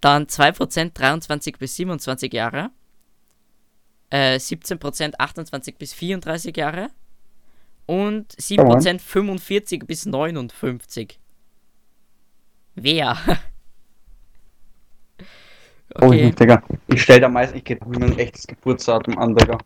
[0.01, 2.69] Dann 2% 23 bis 27 Jahre.
[4.09, 6.89] Äh, 17% 28 bis 34 Jahre.
[7.85, 11.19] Und 7% 45 bis 59.
[12.75, 13.17] Wer?
[16.01, 16.27] Oh, okay.
[16.27, 16.61] ich, Digga.
[16.87, 19.57] Ich stell da meist, ich gebe mir ein echtes Geburtsdatum an, Digga.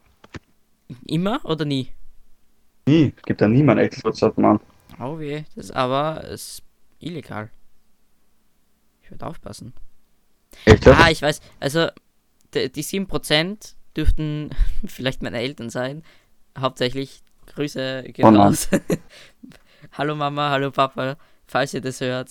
[1.07, 1.87] Immer oder nie?
[2.85, 3.13] Nie.
[3.17, 4.59] Ich gebe da nie mein echtes Geburtsdatum an.
[4.99, 6.61] Oh weh, das ist aber ist
[6.99, 7.49] illegal.
[9.01, 9.73] Ich würde aufpassen.
[10.65, 10.87] Echt?
[10.87, 11.41] Ah, ich weiß.
[11.59, 11.87] Also,
[12.53, 14.51] die, die 7% dürften
[14.85, 16.03] vielleicht meine Eltern sein.
[16.57, 18.69] Hauptsächlich Grüße gehen Oh raus.
[19.91, 22.29] hallo Mama, hallo Papa, falls ihr das hört.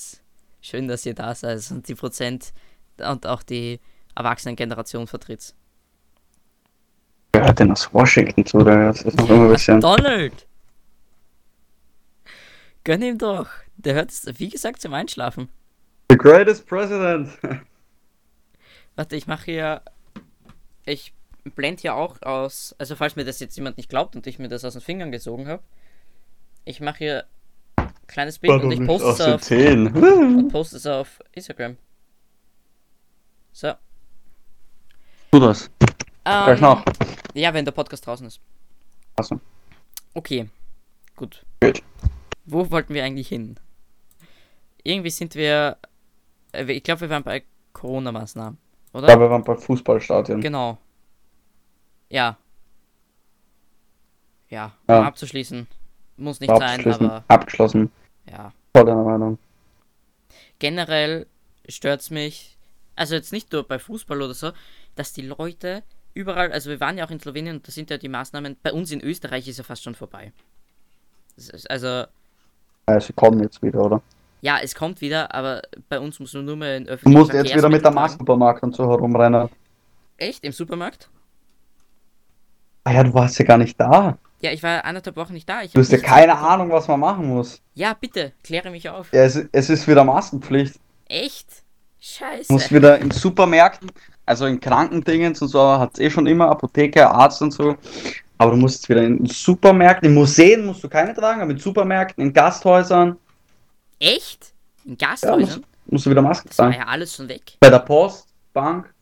[0.61, 2.53] Schön, dass ihr da seid und die Prozent
[2.99, 3.81] und auch die
[4.15, 5.55] Erwachsenengeneration vertritt.
[7.33, 8.59] Wer hat denn aus Washington zu?
[8.65, 9.81] Das ist noch immer ein bisschen.
[9.81, 10.47] Donald!
[12.85, 13.49] Gönn ihm doch.
[13.77, 15.49] Der hört es, wie gesagt, zum Einschlafen.
[16.11, 17.31] The greatest president.
[18.97, 19.83] Warte, ich mache hier.
[20.85, 21.13] Ich
[21.45, 22.75] blende hier auch aus.
[22.79, 25.11] Also, falls mir das jetzt jemand nicht glaubt und ich mir das aus den Fingern
[25.13, 25.63] gesogen habe.
[26.65, 27.25] Ich mache hier
[27.77, 29.87] ein kleines Bild und ich poste es auf, 10.
[29.89, 31.77] und poste es auf Instagram.
[33.53, 33.73] So.
[35.31, 35.71] Tu das.
[36.25, 36.85] Gleich Ähm, noch.
[37.35, 38.41] ja, wenn der Podcast draußen ist.
[39.17, 39.41] Achso.
[40.15, 40.49] Okay.
[41.17, 41.45] Gut.
[41.63, 41.83] Gut.
[42.45, 43.59] Wo wollten wir eigentlich hin?
[44.83, 45.77] Irgendwie sind wir.
[46.53, 48.59] äh, Ich glaube, wir waren bei Corona-Maßnahmen,
[48.93, 49.09] oder?
[49.09, 50.41] Ja, wir waren bei Fußballstadien.
[50.41, 50.79] Genau.
[52.11, 52.37] Ja.
[54.49, 54.99] Ja, Ja.
[55.01, 55.67] um abzuschließen.
[56.17, 57.07] Muss nicht sein, Abgeschlossen.
[57.11, 57.93] aber Abgeschlossen.
[58.31, 58.53] ja.
[58.75, 59.39] Voll deiner Meinung.
[60.59, 61.27] Generell
[61.69, 62.57] stört's mich,
[62.97, 64.53] also jetzt nicht nur bei Fußball oder so,
[64.97, 65.83] dass die Leute
[66.15, 68.73] überall, also wir waren ja auch in Slowenien und da sind ja die Maßnahmen, bei
[68.73, 70.33] uns in Österreich ist ja fast schon vorbei.
[71.69, 72.05] Also,
[72.89, 74.03] Ja, sie kommen jetzt wieder, oder?
[74.41, 77.33] ja, es kommt wieder, aber bei uns muss man nur mehr in Du öffentlichen musst
[77.33, 79.49] jetzt wieder mit der Maske Supermarkt und so herumrennen.
[80.17, 80.43] Echt?
[80.45, 81.09] Im Supermarkt?
[82.89, 84.17] Ah ja, du warst ja gar nicht da.
[84.41, 85.61] Ja, ich war eineinhalb Wochen nicht da.
[85.63, 86.53] Ich Du hast ja keine mitbekommen.
[86.53, 87.61] Ahnung, was man machen muss.
[87.75, 89.13] Ja, bitte, kläre mich auf.
[89.13, 90.77] Ja, es, es ist wieder Maskenpflicht.
[91.07, 91.47] Echt?
[91.51, 92.75] Du musst Scheiße.
[92.75, 93.91] wieder in Supermärkten,
[94.25, 97.77] also in Krankendingens und so, hat es eh schon immer Apotheker, Arzt und so.
[98.39, 101.59] Aber du musst jetzt wieder in Supermärkten, in Museen musst du keine tragen, aber in
[101.59, 103.19] Supermärkten, in Gasthäusern
[103.99, 104.55] Echt?
[104.87, 105.41] In ja, Gasthäusern?
[105.41, 106.81] musst, musst du wieder Masken das war tragen.
[106.81, 107.43] ja alles schon weg.
[107.61, 108.95] Bei der Post, Bank.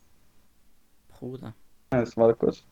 [1.07, 1.53] Bruder.
[1.93, 2.63] Ja, das war kurz.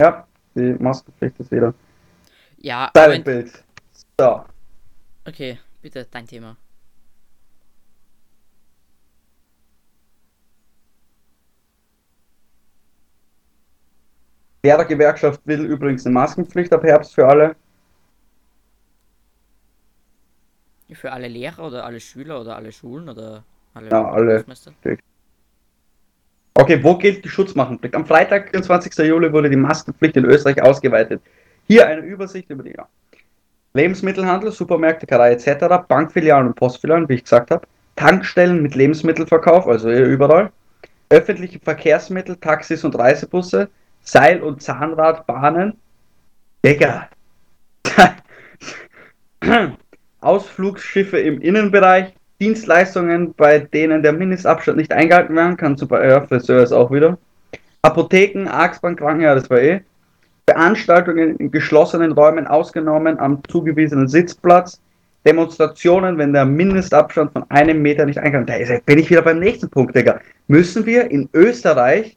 [0.00, 1.74] Ja, die Maskenpflicht ist wieder.
[2.58, 3.64] Ja, Dein in, Bild.
[4.18, 4.44] So.
[5.26, 6.56] okay, bitte, dein Thema.
[14.64, 17.56] Lehrergewerkschaft will übrigens eine Maskenpflicht ab Herbst für alle.
[20.92, 24.44] Für alle Lehrer oder alle Schüler oder alle Schulen oder alle Ja, alle.
[26.54, 27.94] Okay, wo gilt die Schutzmaskenpflicht?
[27.94, 28.94] Am Freitag, 24.
[29.06, 31.22] Juli, wurde die Maskenpflicht in Österreich ausgeweitet.
[31.66, 32.86] Hier eine Übersicht über die ja.
[33.74, 39.90] Lebensmittelhandel, Supermärkte, Karei etc., Bankfilialen und Postfilialen, wie ich gesagt habe, Tankstellen mit Lebensmittelverkauf, also
[39.90, 40.52] überall,
[41.08, 43.68] öffentliche Verkehrsmittel, Taxis und Reisebusse,
[44.02, 45.78] Seil- und Zahnradbahnen,
[46.64, 47.08] Digga,
[50.20, 52.12] Ausflugsschiffe im Innenbereich,
[52.42, 56.90] Dienstleistungen, bei denen der Mindestabstand nicht eingehalten werden kann, zum Beispiel ja, Friseur ist auch
[56.90, 57.16] wieder.
[57.82, 59.80] Apotheken, Arztbank, Kranken, ja, das war eh.
[60.48, 64.80] Veranstaltungen in geschlossenen Räumen ausgenommen am zugewiesenen Sitzplatz.
[65.24, 68.70] Demonstrationen, wenn der Mindestabstand von einem Meter nicht eingehalten wird.
[68.70, 70.18] Da bin ich wieder beim nächsten Punkt, Digga.
[70.48, 72.16] Müssen wir in Österreich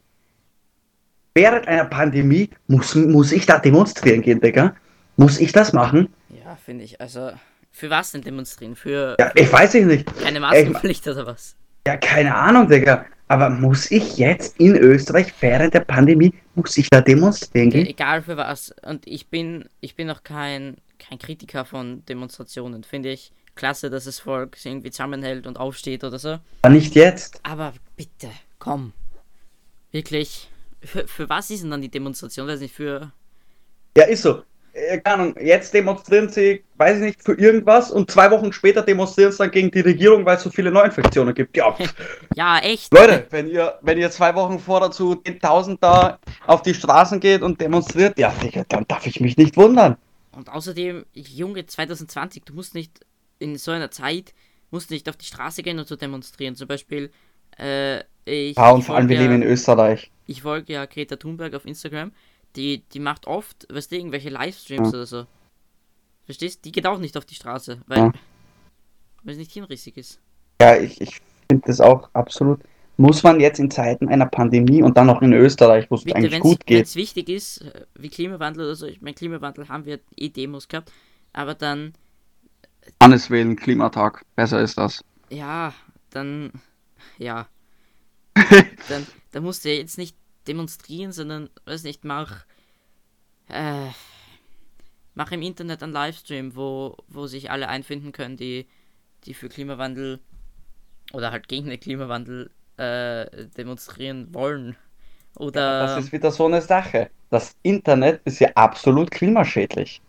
[1.34, 4.74] während einer Pandemie, muss, muss ich da demonstrieren gehen, Digga?
[5.16, 6.08] Muss ich das machen?
[6.30, 7.00] Ja, finde ich.
[7.00, 7.30] Also,
[7.76, 8.74] für was denn demonstrieren?
[8.74, 10.06] Für Ja, ich weiß ich nicht.
[10.20, 11.56] keine Maskenpflicht oder was?
[11.86, 13.04] Ja, keine Ahnung, Digga.
[13.28, 17.86] Aber muss ich jetzt in Österreich während der Pandemie, muss ich da demonstrieren gehen?
[17.86, 18.74] egal für was.
[18.82, 22.82] Und ich bin, ich bin noch kein, kein Kritiker von Demonstrationen.
[22.82, 26.38] Finde ich klasse, dass das Volk sich irgendwie zusammenhält und aufsteht oder so.
[26.62, 27.40] Aber nicht jetzt.
[27.42, 28.92] Aber bitte, komm.
[29.92, 30.48] Wirklich.
[30.82, 32.46] Für, für was ist denn dann die Demonstration?
[32.48, 33.12] Weiß nicht, für.
[33.96, 34.42] Ja, ist so.
[34.76, 38.82] Äh, keine Ahnung, jetzt demonstrieren sie, weiß ich nicht, für irgendwas und zwei Wochen später
[38.82, 41.56] demonstrieren sie dann gegen die Regierung, weil es so viele Neuinfektionen gibt.
[41.56, 41.74] Ja,
[42.34, 42.92] Ja, echt.
[42.92, 47.40] Leute, wenn ihr, wenn ihr zwei Wochen vor dazu 10.000 da auf die Straßen geht
[47.40, 49.96] und demonstriert, ja, Digga, dann darf ich mich nicht wundern.
[50.32, 53.00] Und außerdem, Junge, 2020, du musst nicht
[53.38, 54.34] in so einer Zeit,
[54.70, 56.54] musst nicht auf die Straße gehen und so demonstrieren.
[56.54, 57.10] Zum Beispiel,
[57.58, 58.56] äh, ich.
[58.56, 60.10] Ja, und vor allem, wir leben in Österreich.
[60.26, 62.12] ich folge ja Greta Thunberg auf Instagram.
[62.56, 65.26] Die, die macht oft, weißt du, irgendwelche Livestreams oder so.
[66.24, 66.64] Verstehst?
[66.64, 68.12] Die geht auch nicht auf die Straße, weil, Ja.
[69.22, 70.20] weil es nicht hinrissig ist.
[70.60, 72.60] Ja, ich, ich finde das auch absolut.
[72.96, 76.32] Muss man jetzt in Zeiten einer Pandemie und dann noch in Österreich, wo es eigentlich
[76.32, 79.84] wenn gut geht, es wichtig ist, äh, wie Klimawandel oder so, ich mein Klimawandel haben
[79.84, 80.90] wir eh Demos gehabt,
[81.34, 81.92] aber dann,
[83.02, 84.24] Hannes wählen, Klimatag.
[84.34, 85.04] Besser ist das.
[85.28, 85.74] ja,
[86.10, 86.52] dann,
[87.18, 87.46] ja,
[88.88, 90.16] dann, dann musst du ja jetzt nicht
[90.48, 92.44] demonstrieren, sondern, weiß nicht, mach,
[93.48, 93.88] äh,
[95.14, 98.66] mach im Internet einen Livestream, wo, wo sich alle einfinden können, die,
[99.24, 100.20] die für Klimawandel
[101.12, 104.76] oder halt gegen den Klimawandel äh, demonstrieren wollen.
[105.36, 107.10] Oder, Das ist wieder so eine Sache.
[107.30, 110.00] Das Internet ist ja absolut klimaschädlich.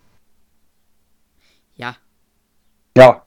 [1.75, 1.95] ja,
[2.97, 3.25] Ja.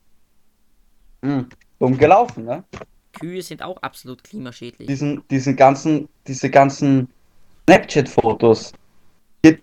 [1.23, 1.49] Hm.
[1.79, 2.65] Dumm gelaufen, ne?
[3.13, 4.87] Kühe sind auch absolut klimaschädlich.
[4.89, 7.09] Diesen, diesen ganzen, diese ganzen
[7.69, 8.73] Snapchat-Fotos.
[9.45, 9.59] Die-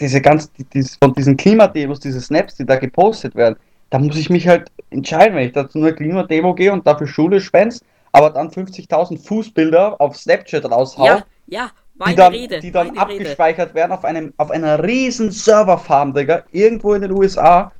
[0.00, 3.56] Diese ganzen, die, die, von diesen Klimademos, diese Snaps, die da gepostet werden,
[3.90, 7.06] da muss ich mich halt entscheiden, wenn ich da zu einer Klimademo gehe und dafür
[7.06, 12.60] Schule schwänz, aber dann 50.000 Fußbilder auf Snapchat raushau, Ja, ja, meine die dann, Rede,
[12.60, 13.20] die dann meine Rede.
[13.24, 17.70] abgespeichert werden auf einem auf einer riesen Serverfarm, Digga, irgendwo in den USA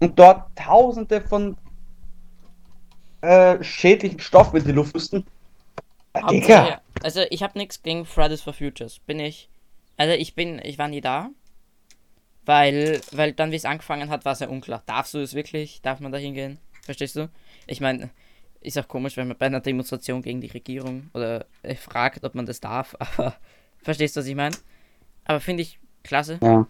[0.00, 1.58] und dort tausende von
[3.24, 5.24] äh, schädlichen Stoffen in die Luft pusten.
[6.14, 9.48] Ja, Digga, also ich habe nichts gegen Fridays for Futures, bin ich.
[9.96, 11.30] Also ich bin, ich war nie da,
[12.44, 14.82] weil, weil dann wie es angefangen hat, war es ja unklar.
[14.86, 15.80] Darfst du es wirklich?
[15.82, 16.58] Darf man da hingehen?
[16.82, 17.28] Verstehst du?
[17.66, 18.10] Ich meine,
[18.60, 22.34] ist auch komisch, wenn man bei einer Demonstration gegen die Regierung oder äh, fragt, ob
[22.34, 23.34] man das darf, aber
[23.82, 24.56] verstehst du, was ich meine?
[25.24, 26.38] Aber finde ich klasse.
[26.42, 26.66] Ja.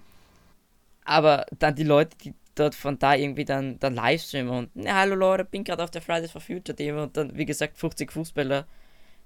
[1.05, 5.15] Aber dann die Leute, die dort von da irgendwie dann, dann Livestreamen und, na, hallo
[5.15, 8.67] Leute, bin gerade auf der Fridays for Future Demo und dann, wie gesagt, 50 Fußballer.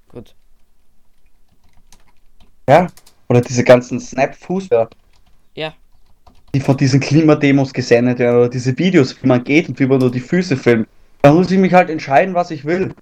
[0.09, 0.35] Gut.
[2.69, 2.89] Ja.
[3.29, 4.89] Oder diese ganzen Snap-Fußballer,
[5.55, 5.75] Ja,
[6.55, 9.99] die von diesen Klimademos gesendet werden, oder diese Videos, wie man geht und wie man
[9.99, 10.89] nur die Füße filmt.
[11.23, 12.95] Da muss ich mich halt entscheiden, was ich will.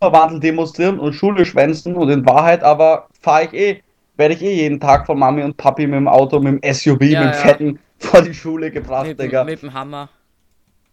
[0.00, 3.82] Wandel demonstrieren und Schule schwänzen und in Wahrheit aber fahre ich eh,
[4.16, 6.88] werde ich eh jeden Tag von Mami und Papi mit dem Auto, mit dem SUV,
[6.88, 7.32] Ja, mit dem ja.
[7.32, 9.44] Fetten vor die Schule gebracht, mit, Digga.
[9.44, 10.08] mit dem Hammer.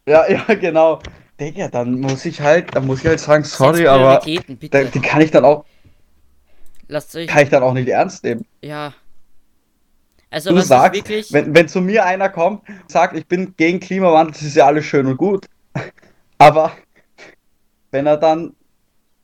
[0.07, 0.99] Ja, ja, genau.
[1.39, 5.21] Digga, dann muss ich halt, dann muss ich halt sagen, sorry, aber da, die kann
[5.21, 5.65] ich dann auch,
[6.87, 7.27] Lasst euch.
[7.27, 8.45] kann ich dann auch nicht ernst nehmen.
[8.61, 8.93] Ja.
[10.31, 11.31] Also, Du sagst, wirklich.
[11.33, 14.65] wenn, wenn zu mir einer kommt und sagt, ich bin gegen Klimawandel, das ist ja
[14.67, 15.47] alles schön und gut.
[16.37, 16.71] Aber
[17.91, 18.53] wenn er dann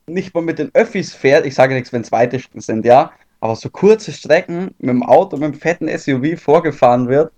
[0.06, 3.12] nicht mal mit den Öffis fährt, ich sage nichts, wenn es weite sind, ja,
[3.46, 7.32] aber so kurze Strecken mit dem Auto, mit dem fetten SUV vorgefahren wird,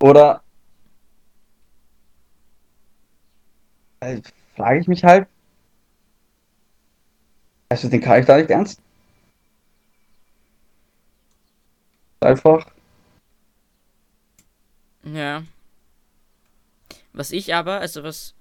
[0.00, 0.42] oder
[4.00, 4.22] äh,
[4.56, 5.28] frage ich mich halt,
[7.68, 8.80] also den kann ich da nicht ernst.
[12.20, 12.66] Einfach.
[15.04, 15.42] Ja.
[17.12, 18.34] Was ich aber, also was,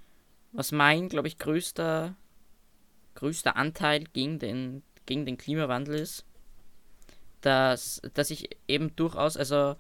[0.53, 2.15] was mein, glaube ich, größter,
[3.15, 6.25] größter Anteil gegen den, gegen den Klimawandel ist,
[7.41, 9.75] dass, dass ich eben durchaus, also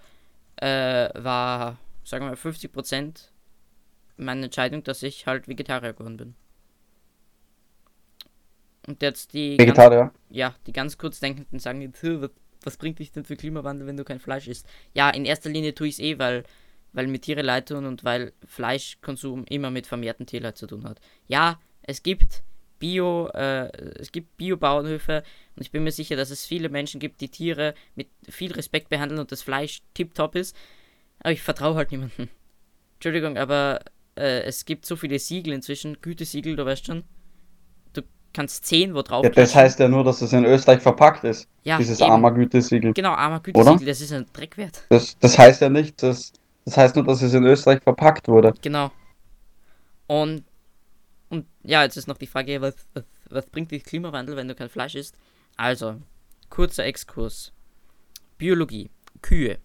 [0.57, 3.29] äh, war, sagen wir mal, 50%
[4.17, 6.35] meine Entscheidung, dass ich halt Vegetarier geworden bin.
[8.85, 10.11] Und jetzt die ganz, Vegetarier.
[10.29, 12.31] ja, die ganz kurzdenkenden sagen jetzt, "Hä, was,
[12.63, 14.67] was bringt dich denn für Klimawandel, wenn du kein Fleisch isst?
[14.93, 16.43] Ja, in erster Linie tue ich es eh, weil,
[16.91, 20.99] weil mir Tiere leid tun und weil Fleischkonsum immer mit vermehrtem Tierleid zu tun hat.
[21.27, 22.43] Ja, es gibt
[22.83, 25.23] Bio, äh, es gibt Bio-Bauernhöfe
[25.55, 28.89] und ich bin mir sicher, dass es viele Menschen gibt, die Tiere mit viel Respekt
[28.89, 30.53] behandeln und das Fleisch tipptopp ist.
[31.19, 32.29] Aber ich vertraue halt niemanden.
[32.95, 33.79] Entschuldigung, aber
[34.15, 37.05] äh, es gibt so viele Siegel inzwischen, Gütesiegel, du weißt schon.
[37.93, 38.01] Du
[38.33, 41.47] kannst 10 wo drauf Ja, das heißt ja nur, dass es in Österreich verpackt ist.
[41.63, 42.11] ja, dieses eben.
[42.11, 42.91] armer Gütesiegel.
[42.91, 44.83] Genau, armer Gütesiegel, das ist ein Dreckwert.
[44.89, 46.33] Das, das heißt ja nicht, dass,
[46.65, 48.53] das heißt nur, dass es in Österreich verpackt wurde.
[48.61, 48.91] Genau.
[50.07, 50.43] Und,
[51.33, 54.55] und ja, jetzt ist noch die Frage, was, was, was bringt dich Klimawandel, wenn du
[54.55, 55.15] kein Fleisch isst?
[55.57, 55.99] Also,
[56.49, 57.51] kurzer Exkurs.
[58.37, 58.89] Biologie.
[59.21, 59.59] Kühe.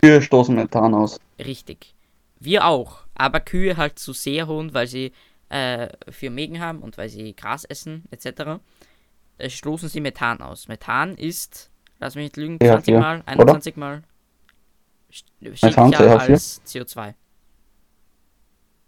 [0.00, 1.18] Kühe stoßen Methan aus.
[1.38, 1.94] Richtig.
[2.40, 3.04] Wir auch.
[3.14, 5.12] Aber Kühe halt zu sehr hohen, weil sie
[5.48, 8.60] äh, vier Mägen haben und weil sie Gras essen, etc.
[9.38, 10.68] Äh, stoßen sie Methan aus.
[10.68, 14.02] Methan ist, lass mich nicht lügen, Ja, 20 ja, mal, 21 mal
[15.12, 16.18] sch- Methan, schädlicher CH4?
[16.18, 17.14] als CO2.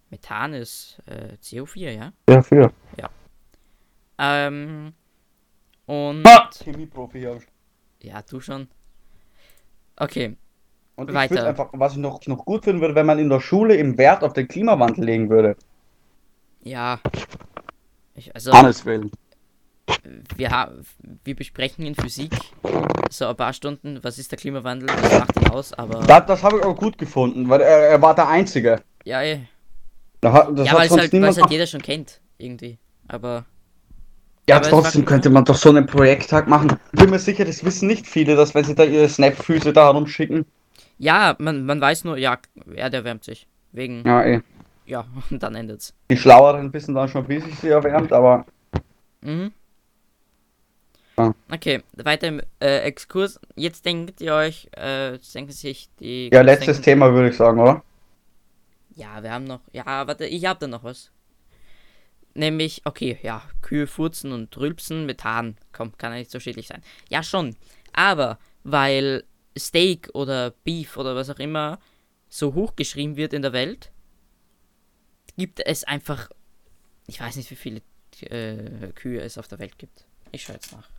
[0.09, 2.13] Methan ist äh, CO4, ja.
[2.29, 2.71] Ja, für.
[4.19, 4.93] Ähm,
[5.85, 6.23] und
[6.63, 7.39] Chemieprofi hier.
[8.01, 8.67] ja, du schon.
[9.95, 10.35] Okay,
[10.95, 11.35] Und ich Weiter.
[11.35, 13.97] würde einfach, was ich noch, noch gut finden würde, wenn man in der Schule im
[13.97, 15.55] Wert auf den Klimawandel legen würde.
[16.61, 16.99] ja.
[18.15, 19.11] Ich, also, Hannes wählen.
[20.35, 20.71] wir, ha
[21.23, 22.33] wir besprechen in Physik
[23.11, 26.43] so ein paar Stunden, was ist der Klimawandel, was macht ihn aus, aber Das, das
[26.43, 28.81] habe ich auch gut gefunden, weil er, er war der Einzige.
[29.05, 29.41] ja, eh.
[30.21, 32.77] Da das ja, hat weil es sonst halt, weil's niemand halt jeder schon kennt, irgendwie.
[33.07, 33.45] Aber
[34.49, 36.77] Ja, Aber es trotzdem könnte man doch so einen Projekttag machen.
[36.93, 39.85] Ich bin mir sicher, das wissen nicht viele, dass wenn sie da ihre Snap-Füße da
[39.85, 40.45] herumschicken.
[40.97, 42.37] Ja, man, man weiß nur, ja,
[42.73, 43.47] Erde erwärmt sich.
[43.71, 44.41] Wegen, Ja, eh.
[44.85, 45.93] ja, und dann endet's.
[46.09, 48.45] Die Schlaueren wissen dann schon, wie sich sie erwärmt, aber
[49.21, 49.51] Mhm.
[51.17, 51.33] Ja.
[51.51, 53.39] Okay, weiter im äh, Exkurs.
[53.55, 56.29] Jetzt denkt ihr euch, äh, denken sich die.
[56.31, 57.83] ja, letztes denken, Thema würde ich sagen, oder?
[58.97, 59.61] Ja, wir haben noch.
[59.71, 61.11] Ja, warte, ich hab da noch was.
[62.33, 65.55] Nämlich, okay, ja, Kühe furzen und rülpsen, Methan.
[65.71, 66.81] Komm, kann ja nicht so schädlich sein.
[67.09, 67.55] Ja, schon.
[67.93, 69.23] Aber weil
[69.57, 71.79] Steak oder Beef oder was auch immer
[72.27, 73.91] so hochgeschrieben wird in der Welt,
[75.37, 76.29] gibt es einfach.
[77.05, 77.81] Ich weiß nicht, wie viele
[78.21, 80.05] äh, Kühe es auf der Welt gibt.
[80.31, 80.89] Ich schaue jetzt nach.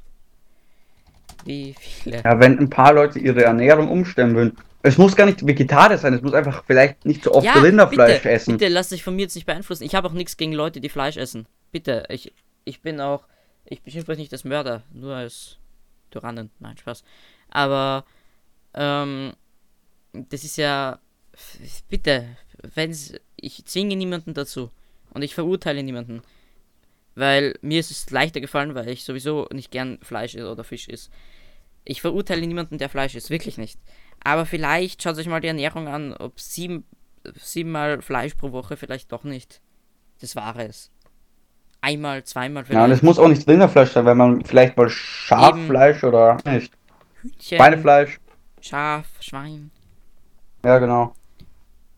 [1.44, 2.22] Wie viele?
[2.22, 4.56] Ja, wenn ein paar Leute ihre Ernährung umstellen würden.
[4.82, 8.18] Es muss gar nicht Vegetarier sein, es muss einfach vielleicht nicht so oft Ja, Rinderfleisch
[8.18, 8.58] bitte, essen.
[8.58, 9.84] Bitte lass dich von mir jetzt nicht beeinflussen.
[9.84, 11.46] Ich habe auch nichts gegen Leute, die Fleisch essen.
[11.72, 12.32] Bitte, ich,
[12.64, 13.24] ich bin auch.
[13.64, 15.58] Ich beschimpfe euch nicht als Mörder, nur als
[16.10, 16.50] Tyrannen.
[16.58, 17.02] Nein, Spaß.
[17.50, 18.04] Aber,
[18.74, 19.32] ähm,
[20.12, 21.00] das ist ja.
[21.88, 22.26] Bitte,
[22.74, 23.12] wenn's.
[23.36, 24.70] Ich zwinge niemanden dazu.
[25.12, 26.22] Und ich verurteile niemanden.
[27.14, 31.10] Weil mir ist es leichter gefallen, weil ich sowieso nicht gern Fleisch oder Fisch isst.
[31.84, 33.78] Ich verurteile niemanden, der Fleisch isst, wirklich nicht.
[34.22, 36.84] Aber vielleicht schaut euch mal die Ernährung an, ob sieben,
[37.36, 39.60] siebenmal Fleisch pro Woche vielleicht doch nicht
[40.20, 40.90] das Wahre ist.
[41.80, 43.02] Einmal, zweimal Ja, und es vielleicht.
[43.04, 46.72] muss auch nicht Rinderfleisch sein, wenn man vielleicht mal Schaffleisch oder nicht.
[47.22, 48.18] Hühnchen, Schweinefleisch.
[48.60, 49.70] Schaf, Schwein.
[50.64, 51.14] Ja, genau.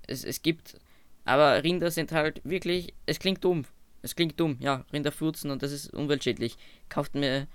[0.06, 0.78] Es, es gibt,
[1.24, 3.64] aber Rinder sind halt wirklich, es klingt dumm.
[4.02, 6.56] Es klingt dumm, ja, Rinder furzen und das ist umweltschädlich.
[6.88, 7.46] Kauft mir,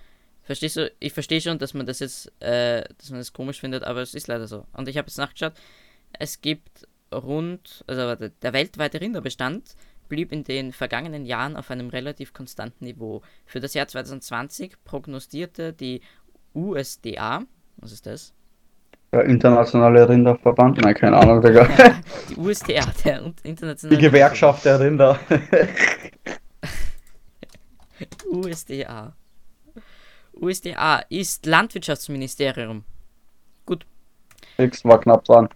[0.46, 3.84] verstehst du, ich verstehe schon, dass man das jetzt, äh, dass man das komisch findet,
[3.84, 4.66] aber es ist leider so.
[4.74, 5.54] Und ich habe jetzt nachgeschaut,
[6.18, 9.76] es gibt rund, also der weltweite Rinderbestand
[10.08, 13.22] blieb in den vergangenen Jahren auf einem relativ konstanten Niveau.
[13.46, 16.02] Für das Jahr 2020 prognostierte die
[16.54, 17.42] USDA,
[17.78, 18.34] was ist das?
[19.12, 20.82] Der internationale Rinderverband.
[20.82, 21.68] Nein, keine Ahnung, Digga.
[22.30, 25.20] Die USDA, der internationale Die Gewerkschaft der Rinder.
[28.30, 29.16] USDA.
[30.36, 32.84] USDA ist Landwirtschaftsministerium.
[34.58, 35.50] Nix war knapp dran.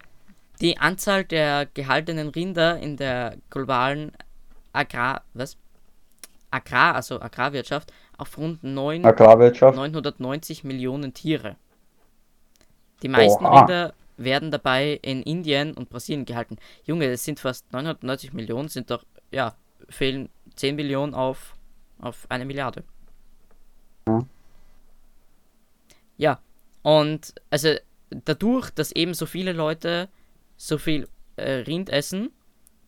[0.61, 4.11] Die Anzahl der gehaltenen Rinder in der globalen
[4.73, 5.57] Agrar, was?
[6.51, 9.77] Agrar, also Agrarwirtschaft, auf rund 9, Agrarwirtschaft.
[9.77, 11.55] 990 Millionen Tiere.
[13.01, 13.59] Die meisten Oha.
[13.59, 16.57] Rinder werden dabei in Indien und Brasilien gehalten.
[16.83, 19.55] Junge, das sind fast 990 Millionen, sind doch, ja,
[19.87, 21.55] fehlen 10 Millionen auf,
[22.01, 22.83] auf eine Milliarde.
[24.07, 24.25] Ja.
[26.19, 26.41] Ja,
[26.81, 27.75] und also
[28.09, 30.09] dadurch, dass eben so viele Leute
[30.57, 31.07] so viel
[31.37, 32.31] äh, Rind essen,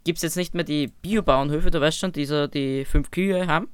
[0.03, 3.47] gibt es jetzt nicht mehr die Biobauernhöfe, du weißt schon, die so die fünf Kühe
[3.47, 3.69] haben,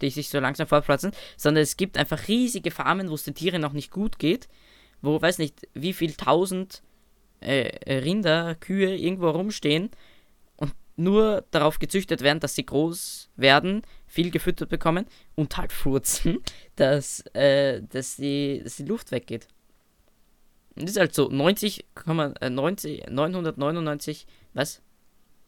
[0.00, 3.60] die sich so langsam fortpflanzen, sondern es gibt einfach riesige Farmen, wo es den Tieren
[3.60, 4.48] noch nicht gut geht,
[5.02, 6.84] wo, weiß nicht, wie viel tausend
[7.40, 9.90] äh, äh, Rinder, Kühe irgendwo rumstehen
[10.54, 15.06] und nur darauf gezüchtet werden, dass sie groß werden, viel gefüttert bekommen
[15.36, 16.40] und halt furzen,
[16.76, 19.46] dass, äh, dass, die, dass die Luft weggeht.
[20.74, 24.82] Und das ist halt so 90, äh, 90 999, was?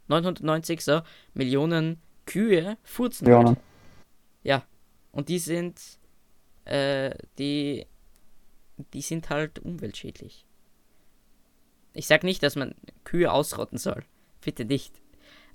[0.07, 1.03] 990 so
[1.35, 3.27] Millionen Kühe furzen.
[3.27, 3.47] Ja, halt.
[3.49, 3.57] ne?
[4.45, 4.65] Ja.
[5.11, 5.81] Und die sind,
[6.65, 7.87] äh, die,
[8.95, 10.47] die sind halt umweltschädlich.
[11.95, 14.05] Ich sag nicht, dass man Kühe ausrotten soll.
[14.41, 14.95] Bitte nicht.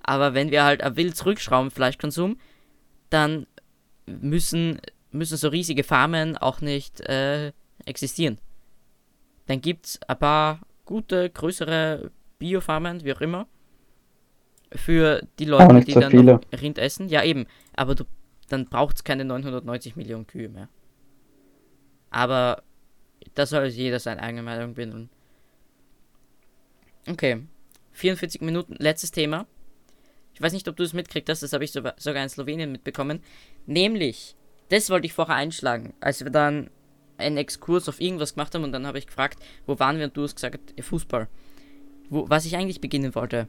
[0.02, 2.38] Aber wenn wir halt ein wild zurückschrauben, Fleischkonsum,
[3.10, 3.46] dann
[4.06, 4.80] müssen,
[5.10, 7.52] müssen so riesige Farmen auch nicht äh,
[7.84, 8.38] existieren.
[9.46, 13.46] Dann gibt's ein paar gute, größere Biofarmen, wie auch immer,
[14.72, 16.34] für die Leute, die so dann viele.
[16.34, 17.08] noch Rind essen.
[17.08, 17.46] Ja, eben.
[17.74, 18.04] Aber du,
[18.48, 20.68] dann braucht's keine 990 Millionen Kühe mehr.
[22.10, 22.62] Aber
[23.34, 25.10] da soll jeder seine eigene Meinung bilden.
[27.08, 27.42] Okay.
[27.92, 29.46] 44 Minuten, letztes Thema.
[30.38, 32.70] Ich weiß nicht, ob du es mitkriegt hast, das habe ich so, sogar in Slowenien
[32.70, 33.20] mitbekommen.
[33.66, 34.36] Nämlich,
[34.68, 36.70] das wollte ich vorher einschlagen, als wir dann
[37.16, 40.16] einen Exkurs auf irgendwas gemacht haben und dann habe ich gefragt, wo waren wir und
[40.16, 41.26] du hast gesagt, ja, Fußball.
[42.08, 43.48] Wo, was ich eigentlich beginnen wollte.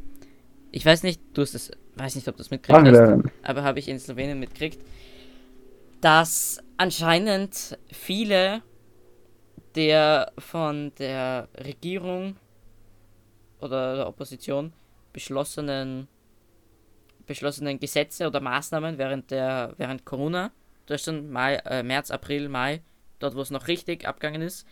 [0.72, 3.78] Ich weiß nicht, du hast das, weiß nicht, ob du das mitgekriegt hast aber habe
[3.78, 4.84] ich in Slowenien mitgekriegt,
[6.02, 8.64] dass anscheinend viele
[9.76, 12.36] der von der Regierung
[13.60, 14.74] oder der Opposition
[15.14, 16.08] beschlossenen
[17.30, 20.52] beschlossenen Gesetze oder Maßnahmen während der während Corona,
[20.88, 22.82] das ist schon Mai, äh, März, April, Mai,
[23.20, 24.68] dort wo es noch richtig abgegangen ist,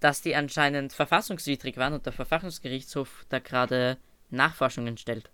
[0.00, 3.98] dass die anscheinend verfassungswidrig waren und der Verfassungsgerichtshof da gerade
[4.30, 5.30] Nachforschungen stellt.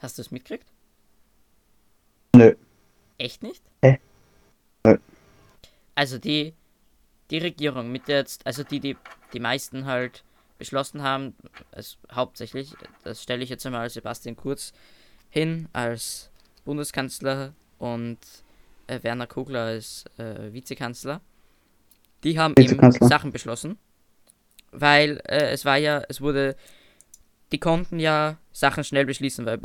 [0.00, 0.70] Hast du es mitgekriegt?
[2.36, 2.54] Nö.
[3.16, 3.62] Echt nicht?
[3.82, 3.98] Hä?
[4.84, 4.98] Nö.
[5.94, 6.52] Also die
[7.30, 8.96] die Regierung mit der jetzt, also die, die
[9.32, 10.22] die meisten halt
[10.58, 11.34] beschlossen haben,
[11.72, 14.72] also hauptsächlich, das stelle ich jetzt einmal Sebastian Kurz
[15.30, 16.30] hin als
[16.64, 18.18] Bundeskanzler und
[18.86, 21.20] äh, Werner Kogler als äh, Vizekanzler.
[22.24, 23.78] Die haben eben Sachen beschlossen,
[24.72, 26.56] weil äh, es war ja, es wurde,
[27.52, 29.60] die konnten ja Sachen schnell beschließen, weil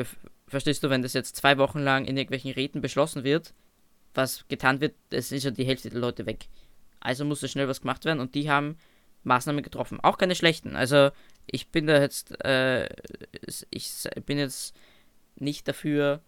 [0.47, 3.53] verstehst du, wenn das jetzt zwei Wochen lang in irgendwelchen Räten beschlossen wird,
[4.13, 6.47] was getan wird, es ist ja die Hälfte der Leute weg.
[6.99, 8.77] Also musste schnell was gemacht werden und die haben
[9.23, 9.99] Maßnahmen getroffen.
[10.01, 10.75] Auch keine schlechten.
[10.75, 11.11] Also
[11.45, 12.89] ich bin da jetzt, äh,
[13.69, 14.75] ich bin jetzt
[15.35, 16.21] nicht dafür,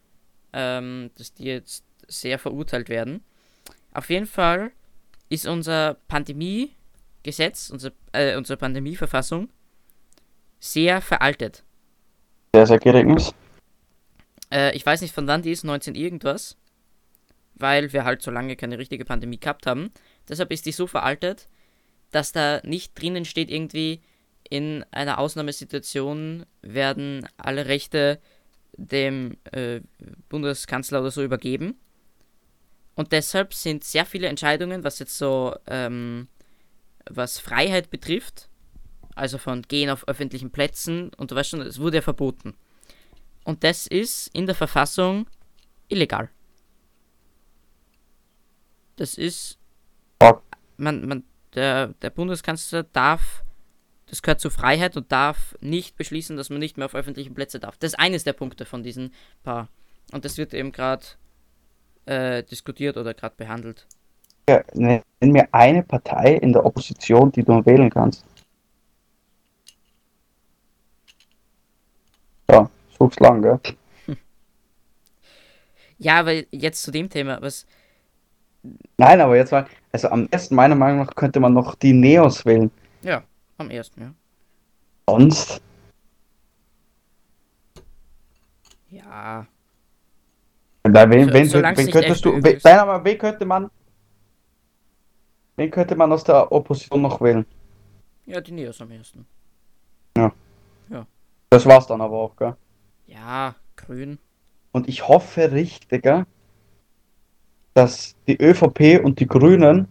[0.53, 3.23] ähm, dass die jetzt sehr verurteilt werden.
[3.93, 4.71] Auf jeden Fall
[5.29, 9.49] ist unser Pandemiegesetz, unser, äh, unsere Pandemieverfassung
[10.59, 11.63] sehr veraltet.
[12.55, 13.19] Sehr, sehr gering.
[14.51, 16.57] Äh, ich weiß nicht, von wann die ist, 19 irgendwas.
[17.55, 19.91] Weil wir halt so lange keine richtige Pandemie gehabt haben.
[20.27, 21.47] Deshalb ist die so veraltet,
[22.15, 24.01] dass da nicht drinnen steht irgendwie,
[24.49, 28.19] in einer Ausnahmesituation werden alle Rechte
[28.75, 29.81] dem äh,
[30.29, 31.75] Bundeskanzler oder so übergeben.
[32.95, 36.27] Und deshalb sind sehr viele Entscheidungen, was jetzt so, ähm,
[37.09, 38.49] was Freiheit betrifft,
[39.15, 42.55] also von Gehen auf öffentlichen Plätzen und du weißt schon, es wurde ja verboten.
[43.43, 45.27] Und das ist in der Verfassung
[45.87, 46.29] illegal.
[48.95, 49.57] Das ist.
[50.77, 51.23] Man, man
[51.55, 53.43] der, der Bundeskanzler darf,
[54.07, 57.61] das gehört zur Freiheit und darf nicht beschließen, dass man nicht mehr auf öffentlichen Plätzen
[57.61, 57.77] darf.
[57.77, 59.69] Das ist eines der Punkte von diesen paar.
[60.11, 61.05] Und das wird eben gerade
[62.05, 63.87] äh, diskutiert oder gerade behandelt.
[64.49, 68.25] Ja, nenn mir eine Partei in der Opposition, die du wählen kannst.
[72.49, 73.59] Ja, such's lang, gell?
[75.97, 77.65] Ja, aber jetzt zu dem Thema, was.
[78.97, 82.45] Nein, aber jetzt mal, also am ersten, meiner Meinung nach, könnte man noch die Neos
[82.45, 82.71] wählen.
[83.01, 83.23] Ja,
[83.57, 84.13] am ersten, ja.
[85.07, 85.61] Sonst?
[88.89, 89.45] Ja.
[90.83, 92.43] Weil wen, so, wen, wen könntest du.
[92.43, 93.69] Wen, nein, aber wen könnte man.
[95.55, 97.45] Wen könnte man aus der Opposition noch wählen?
[98.25, 99.25] Ja, die Neos am ersten.
[100.17, 100.31] Ja.
[100.89, 101.05] Ja.
[101.49, 102.55] Das war's dann aber auch, gell?
[103.07, 104.19] Ja, grün.
[104.71, 106.25] Und ich hoffe richtiger,
[107.73, 109.87] dass die ÖVP und die Grünen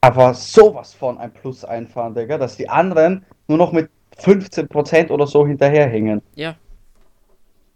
[0.00, 5.26] aber sowas von ein Plus einfahren, Digga, dass die anderen nur noch mit 15% oder
[5.26, 6.20] so hinterherhängen.
[6.34, 6.56] Ja.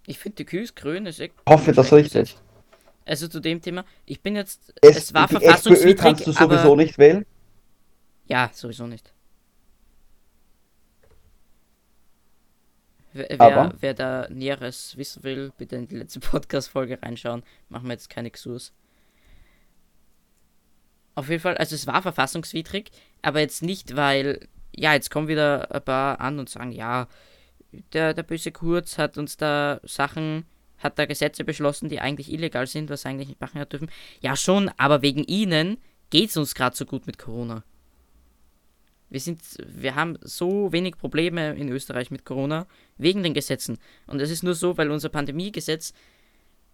[0.06, 1.34] Ich finde die Kühe grün ist echt.
[1.46, 2.36] Ich hoffe das richtig.
[3.06, 4.74] Also zu dem Thema, ich bin jetzt.
[4.82, 5.94] Es, es war verfassungswidrig.
[5.94, 7.24] SPÖ kannst du sowieso aber, nicht wählen?
[8.26, 9.12] Ja, sowieso nicht.
[13.14, 17.42] Wer, wer, da Näheres wissen will, bitte in die letzte Podcast-Folge reinschauen.
[17.70, 18.72] Machen wir jetzt keine Exkurs.
[21.18, 22.92] Auf jeden Fall, also es war verfassungswidrig,
[23.22, 27.08] aber jetzt nicht, weil, ja, jetzt kommen wieder ein paar an und sagen, ja,
[27.92, 30.44] der, der böse Kurz hat uns da Sachen,
[30.78, 33.90] hat da Gesetze beschlossen, die eigentlich illegal sind, was eigentlich nicht machen dürfen.
[34.20, 35.78] Ja, schon, aber wegen ihnen
[36.10, 37.64] geht es uns gerade so gut mit Corona.
[39.10, 43.78] Wir sind, wir haben so wenig Probleme in Österreich mit Corona wegen den Gesetzen.
[44.06, 45.94] Und es ist nur so, weil unser Pandemiegesetz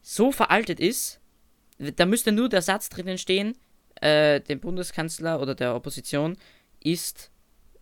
[0.03, 1.19] so veraltet ist,
[1.79, 3.57] da müsste nur der Satz drinnen stehen,
[4.05, 6.37] äh, dem Bundeskanzler oder der Opposition
[6.81, 7.31] ist,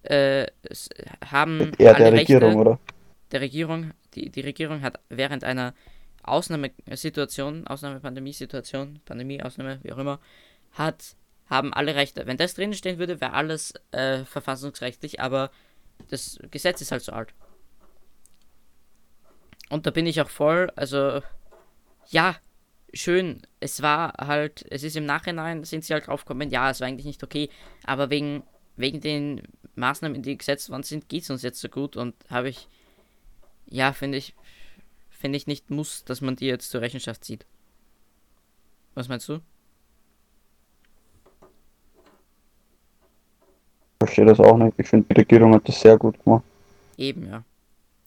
[0.05, 0.47] äh,
[1.25, 2.81] haben ja, der Regierung, Rechte, oder?
[3.33, 5.75] Der Regierung, die, die Regierung hat während einer
[6.23, 10.21] Ausnahmesituation, Ausnahmepandemiesituation, Pandemie, Ausnahme, wie auch immer,
[10.71, 11.17] hat,
[11.51, 12.25] haben alle Rechte.
[12.27, 15.51] Wenn das drin stehen würde, wäre alles äh, verfassungsrechtlich, aber
[16.09, 17.35] das Gesetz ist halt so alt.
[19.71, 21.21] Und da bin ich auch voll, also
[22.11, 22.37] ja,
[22.93, 26.81] schön, es war halt, es ist im Nachhinein, sind sie halt drauf gekommen, ja, es
[26.81, 27.49] war eigentlich nicht okay,
[27.85, 28.43] aber wegen,
[28.77, 29.43] wegen den
[29.75, 32.69] Maßnahmen, die gesetzt worden sind, geht es uns jetzt so gut und habe ich,
[33.67, 34.35] ja, finde ich,
[35.11, 37.47] finde ich nicht muss, dass man die jetzt zur Rechenschaft zieht.
[38.95, 39.41] Was meinst du?
[43.95, 44.75] Ich verstehe das auch nicht.
[44.79, 46.45] Ich finde, die Regierung hat das sehr gut gemacht.
[46.99, 47.45] Eben, ja.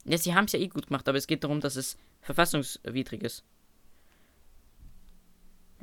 [0.04, 3.24] Ja, sie haben es ja eh gut gemacht, aber es geht darum, dass es verfassungswidrig
[3.24, 3.44] ist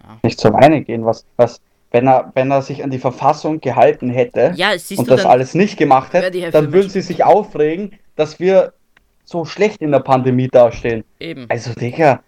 [0.03, 0.19] ja.
[0.23, 4.11] nicht zur Weine gehen, was, was, wenn er, wenn er sich an die Verfassung gehalten
[4.11, 8.73] hätte ja, und das alles nicht gemacht hätte, dann würden sie sich aufregen, dass wir
[9.25, 11.05] so schlecht in der Pandemie dastehen.
[11.21, 11.47] Eben.
[11.49, 12.23] Also, Digga.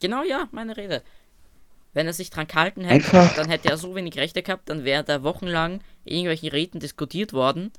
[0.00, 1.02] Genau, ja, meine Rede.
[1.94, 3.34] Wenn er sich dran gehalten hätte, Einfach.
[3.36, 7.70] dann hätte er so wenig Rechte gehabt, dann wäre da wochenlang irgendwelchen Räten diskutiert worden.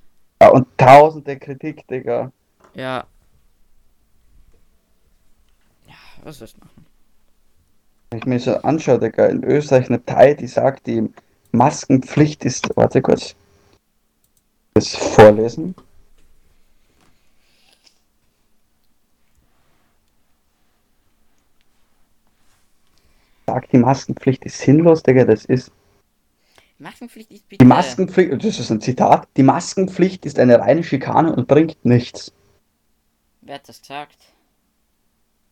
[0.41, 2.31] Ja, und tausende Kritik, Digga.
[2.75, 3.05] Ja.
[5.87, 6.85] Ja, was soll's machen?
[8.13, 11.15] Wenn ich mir so anschaue, Digga, in Österreich eine Partei, die sagt ihm,
[11.51, 12.69] Maskenpflicht ist.
[12.77, 13.33] Warte kurz.
[14.75, 15.73] Das vorlesen.
[23.47, 25.71] Sagt, die Maskenpflicht ist sinnlos, Digga, das ist.
[26.77, 27.65] Maskenpflicht ist bitte.
[27.65, 29.27] Die Maskenpflicht, das ist ein Zitat.
[29.37, 32.31] Die Maskenpflicht ist eine reine Schikane und bringt nichts.
[33.41, 34.32] Wer hat das gesagt?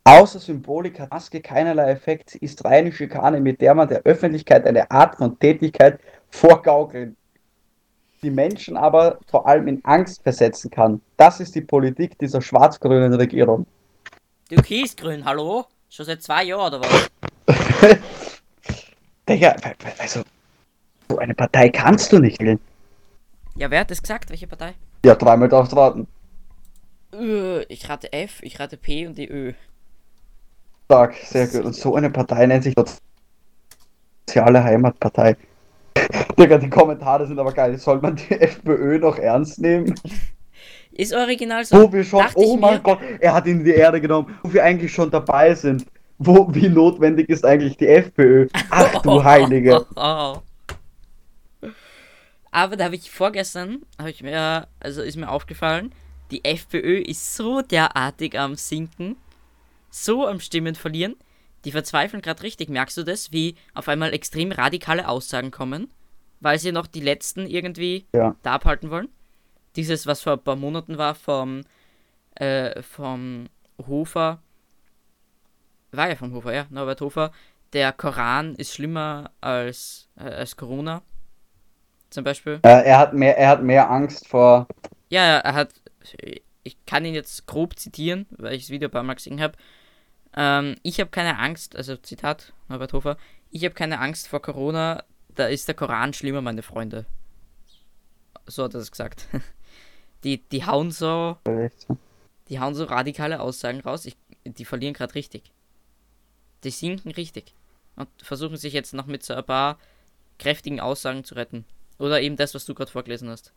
[0.04, 2.36] Außer Symbolik hat Maske keinerlei Effekt.
[2.36, 5.99] Ist reine Schikane, mit der man der Öffentlichkeit eine Art von Tätigkeit
[6.30, 7.16] vorgaukeln.
[8.24, 11.02] Die Menschen aber vor allem in Angst versetzen kann.
[11.18, 13.66] Das ist die Politik dieser schwarz-grünen Regierung.
[14.49, 15.66] Türkisgrün, hallo?
[15.89, 17.10] Schon seit zwei Jahren oder was?
[19.30, 19.56] Digga,
[19.97, 20.22] also,
[21.10, 22.60] so eine Partei kannst du nicht wählen.
[23.56, 24.30] Ja, wer hat das gesagt?
[24.30, 24.74] Welche Partei?
[25.06, 26.08] Ja, dreimal darfst du raten.
[27.14, 29.54] Ö, Ich rate F, ich rate P und die Ö.
[30.92, 31.64] Stark, sehr gut.
[31.64, 32.98] Und so eine Partei nennt sich dort
[34.28, 35.38] Soziale Heimatpartei.
[36.38, 37.78] Digga, die Kommentare sind aber geil.
[37.78, 39.96] Soll man die FPÖ noch ernst nehmen?
[40.92, 41.82] Ist original so.
[41.82, 42.84] Wo wir schon, oh mein.
[42.84, 45.86] Gott, er hat ihn in die Erde genommen, wo wir eigentlich schon dabei sind.
[46.18, 48.50] Wo, wie notwendig ist eigentlich die FPÖ?
[48.70, 49.86] Ach du Heilige.
[49.96, 50.44] Aber
[52.76, 55.94] da habe ich vorgestern, habe ich mir, also ist mir aufgefallen,
[56.32, 59.16] die FPÖ ist so derartig am Sinken,
[59.92, 61.16] so am Stimmen verlieren.
[61.66, 62.70] Die verzweifeln gerade richtig.
[62.70, 65.94] Merkst du das, wie auf einmal extrem radikale Aussagen kommen,
[66.39, 68.36] weil sie noch die letzten irgendwie Ja.
[68.42, 69.10] da abhalten wollen?
[69.76, 71.62] Dieses, was vor ein paar Monaten war vom,
[72.36, 73.48] äh, vom
[73.86, 74.42] Hofer,
[75.92, 77.32] war ja vom Hofer, ja, Norbert Hofer,
[77.74, 81.02] der Koran ist schlimmer als, äh, als Corona.
[82.10, 82.60] Zum Beispiel.
[82.64, 84.68] Äh, er, hat mehr, er hat mehr Angst vor.
[85.10, 85.70] Ja, ja, er hat.
[86.64, 89.54] Ich kann ihn jetzt grob zitieren, weil ich das Video ein paar Mal gesehen habe.
[90.36, 93.18] Ähm, ich habe keine Angst, also Zitat Norbert Hofer,
[93.50, 95.04] ich habe keine Angst vor Corona,
[95.36, 97.06] da ist der Koran schlimmer, meine Freunde.
[98.46, 99.28] So hat er das gesagt.
[100.24, 101.38] Die, die hauen so,
[102.48, 104.16] die hauen so radikale Aussagen raus, ich,
[104.46, 105.52] die verlieren gerade richtig.
[106.64, 107.56] Die sinken richtig.
[107.96, 109.80] Und versuchen sich jetzt noch mit so ein paar
[110.38, 111.66] kräftigen Aussagen zu retten.
[111.98, 113.52] Oder eben das, was du gerade vorgelesen hast.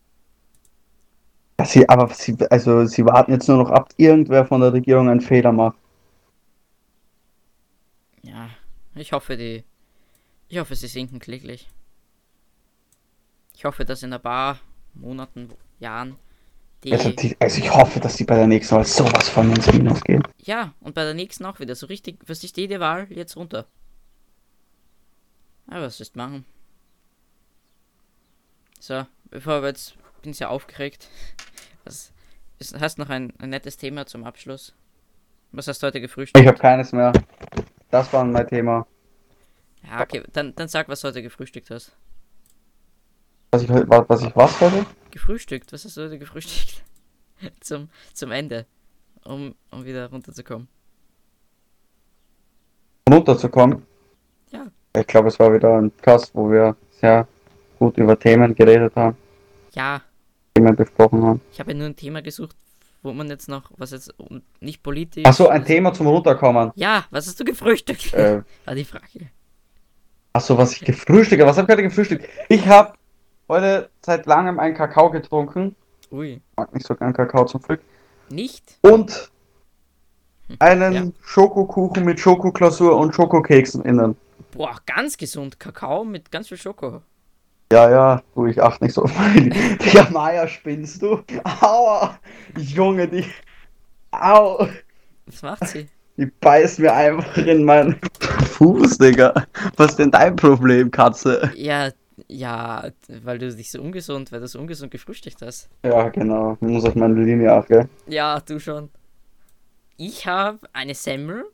[1.64, 5.20] Sie, aber sie, also, sie warten jetzt nur noch ab, irgendwer von der Regierung einen
[5.20, 5.76] Fehler macht.
[8.22, 8.48] Ja,
[8.94, 9.64] ich hoffe, die.
[10.48, 11.68] Ich hoffe, sie sinken kläglich.
[13.54, 14.60] Ich hoffe, dass in ein paar
[14.94, 16.16] Monaten, Jahren
[16.82, 16.92] die.
[16.92, 20.02] Also, die, also ich hoffe, dass die bei der nächsten Wahl sowas von ins Minus
[20.02, 20.22] gehen.
[20.38, 21.74] Ja, und bei der nächsten auch wieder.
[21.74, 23.66] So richtig, was ist jede Wahl jetzt runter?
[25.66, 26.44] Aber was ist machen?
[28.78, 29.96] So, bevor wir jetzt.
[30.22, 31.08] Bin sehr aufgeregt.
[31.84, 32.12] Was,
[32.58, 34.74] ist, hast noch ein, ein nettes Thema zum Abschluss?
[35.52, 36.42] Was hast du heute gefrühstückt?
[36.42, 37.12] Ich habe keines mehr.
[37.94, 38.88] Das war mein Thema.
[39.84, 41.96] Ja, okay, dann, dann sag, was du heute gefrühstückt hast.
[43.52, 44.84] Was ich, was, ich was heute?
[45.12, 45.72] Gefrühstückt?
[45.72, 46.82] Was hast du heute gefrühstückt?
[47.60, 48.66] zum, zum Ende.
[49.24, 50.66] Um, um wieder runterzukommen.
[53.08, 53.86] runterzukommen.
[54.50, 54.66] Ja.
[54.96, 57.28] Ich glaube, es war wieder ein Podcast, wo wir sehr
[57.78, 59.16] gut über Themen geredet haben,
[59.72, 60.02] Ja,
[60.54, 61.40] Themen besprochen haben.
[61.52, 62.56] ich habe ja nur ein Thema gesucht,
[63.04, 64.12] wo man jetzt noch, was jetzt
[64.60, 65.24] nicht politisch.
[65.26, 66.72] Achso, ein Thema zum Runterkommen.
[66.74, 68.14] Ja, was hast du gefrühstückt?
[68.14, 69.30] Äh, War die Frage.
[70.32, 71.50] Achso, was ich gefrühstückt habe.
[71.50, 72.26] Was habe ich heute gefrühstückt?
[72.48, 72.94] Ich habe
[73.48, 75.76] heute seit langem einen Kakao getrunken.
[76.10, 76.32] Ui.
[76.34, 77.86] Ich mag nicht so gern Kakao zum Frühstück.
[78.30, 78.78] Nicht?
[78.80, 79.30] Und
[80.58, 81.04] einen Ja.
[81.22, 84.16] Schokokuchen mit Schokoglasur und Schokokeksen innen.
[84.52, 85.60] Boah, ganz gesund.
[85.60, 87.02] Kakao mit ganz viel Schoko.
[87.74, 89.50] Ja, ja, du, ich achte nicht so auf meine.
[89.84, 91.24] Digga, Maya, spinnst du?
[91.60, 92.20] Aua!
[92.56, 93.24] Junge, die.
[94.12, 94.68] Au!
[95.26, 95.88] Was macht sie?
[96.16, 97.98] Die beißt mir einfach in meinen
[98.52, 99.34] Fuß, Digga.
[99.76, 101.50] Was ist denn dein Problem, Katze?
[101.56, 101.90] ja,
[102.28, 102.90] ja,
[103.24, 105.68] weil du dich so ungesund, weil du so ungesund gefrühstückt hast.
[105.82, 106.56] Ja, genau.
[106.60, 107.88] Ich muss auf meine Linie achten, gell?
[108.06, 108.88] Ja, du schon.
[109.96, 111.44] Ich habe eine Semmel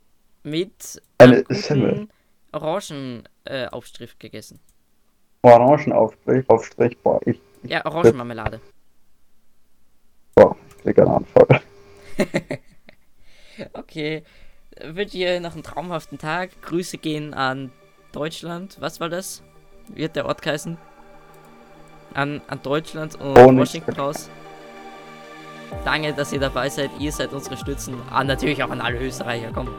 [0.43, 2.09] mit Eine Semmel?
[2.51, 4.59] Orangenaufstrich äh, Aufstrich gegessen.
[5.43, 8.59] Orangenaufstrich, Aufstrich, boah, ich, Ja, Orangenmarmelade.
[10.35, 11.61] boah, ich krieg einen Anfall.
[13.73, 14.23] Okay.
[14.83, 16.49] Wünsche ihr noch einen traumhaften Tag.
[16.61, 17.71] Grüße gehen an
[18.11, 18.77] Deutschland.
[18.79, 19.43] Was war das?
[19.89, 20.77] Wie hat der Ort geheißen?
[22.13, 23.55] An, an Deutschland und Oh.
[23.55, 24.29] Washington raus.
[25.85, 26.89] Danke, dass ihr dabei seid.
[26.99, 27.95] Ihr seid unsere Stützen.
[28.09, 29.51] Ah, natürlich auch an alle Österreicher.
[29.53, 29.69] Komm.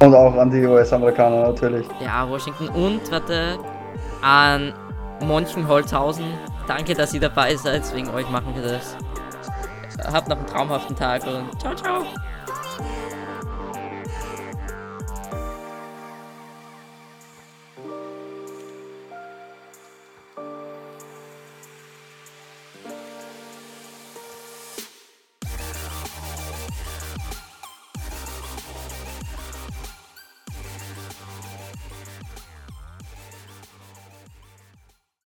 [0.00, 1.86] Und auch an die US-Amerikaner natürlich.
[2.00, 2.68] Ja, Washington.
[2.68, 3.58] Und, warte,
[4.22, 4.72] an
[5.20, 6.24] Monchenholzhausen.
[6.66, 7.94] Danke, dass ihr dabei seid.
[7.94, 8.96] Wegen euch machen wir das.
[10.12, 12.04] Habt noch einen traumhaften Tag und ciao, ciao.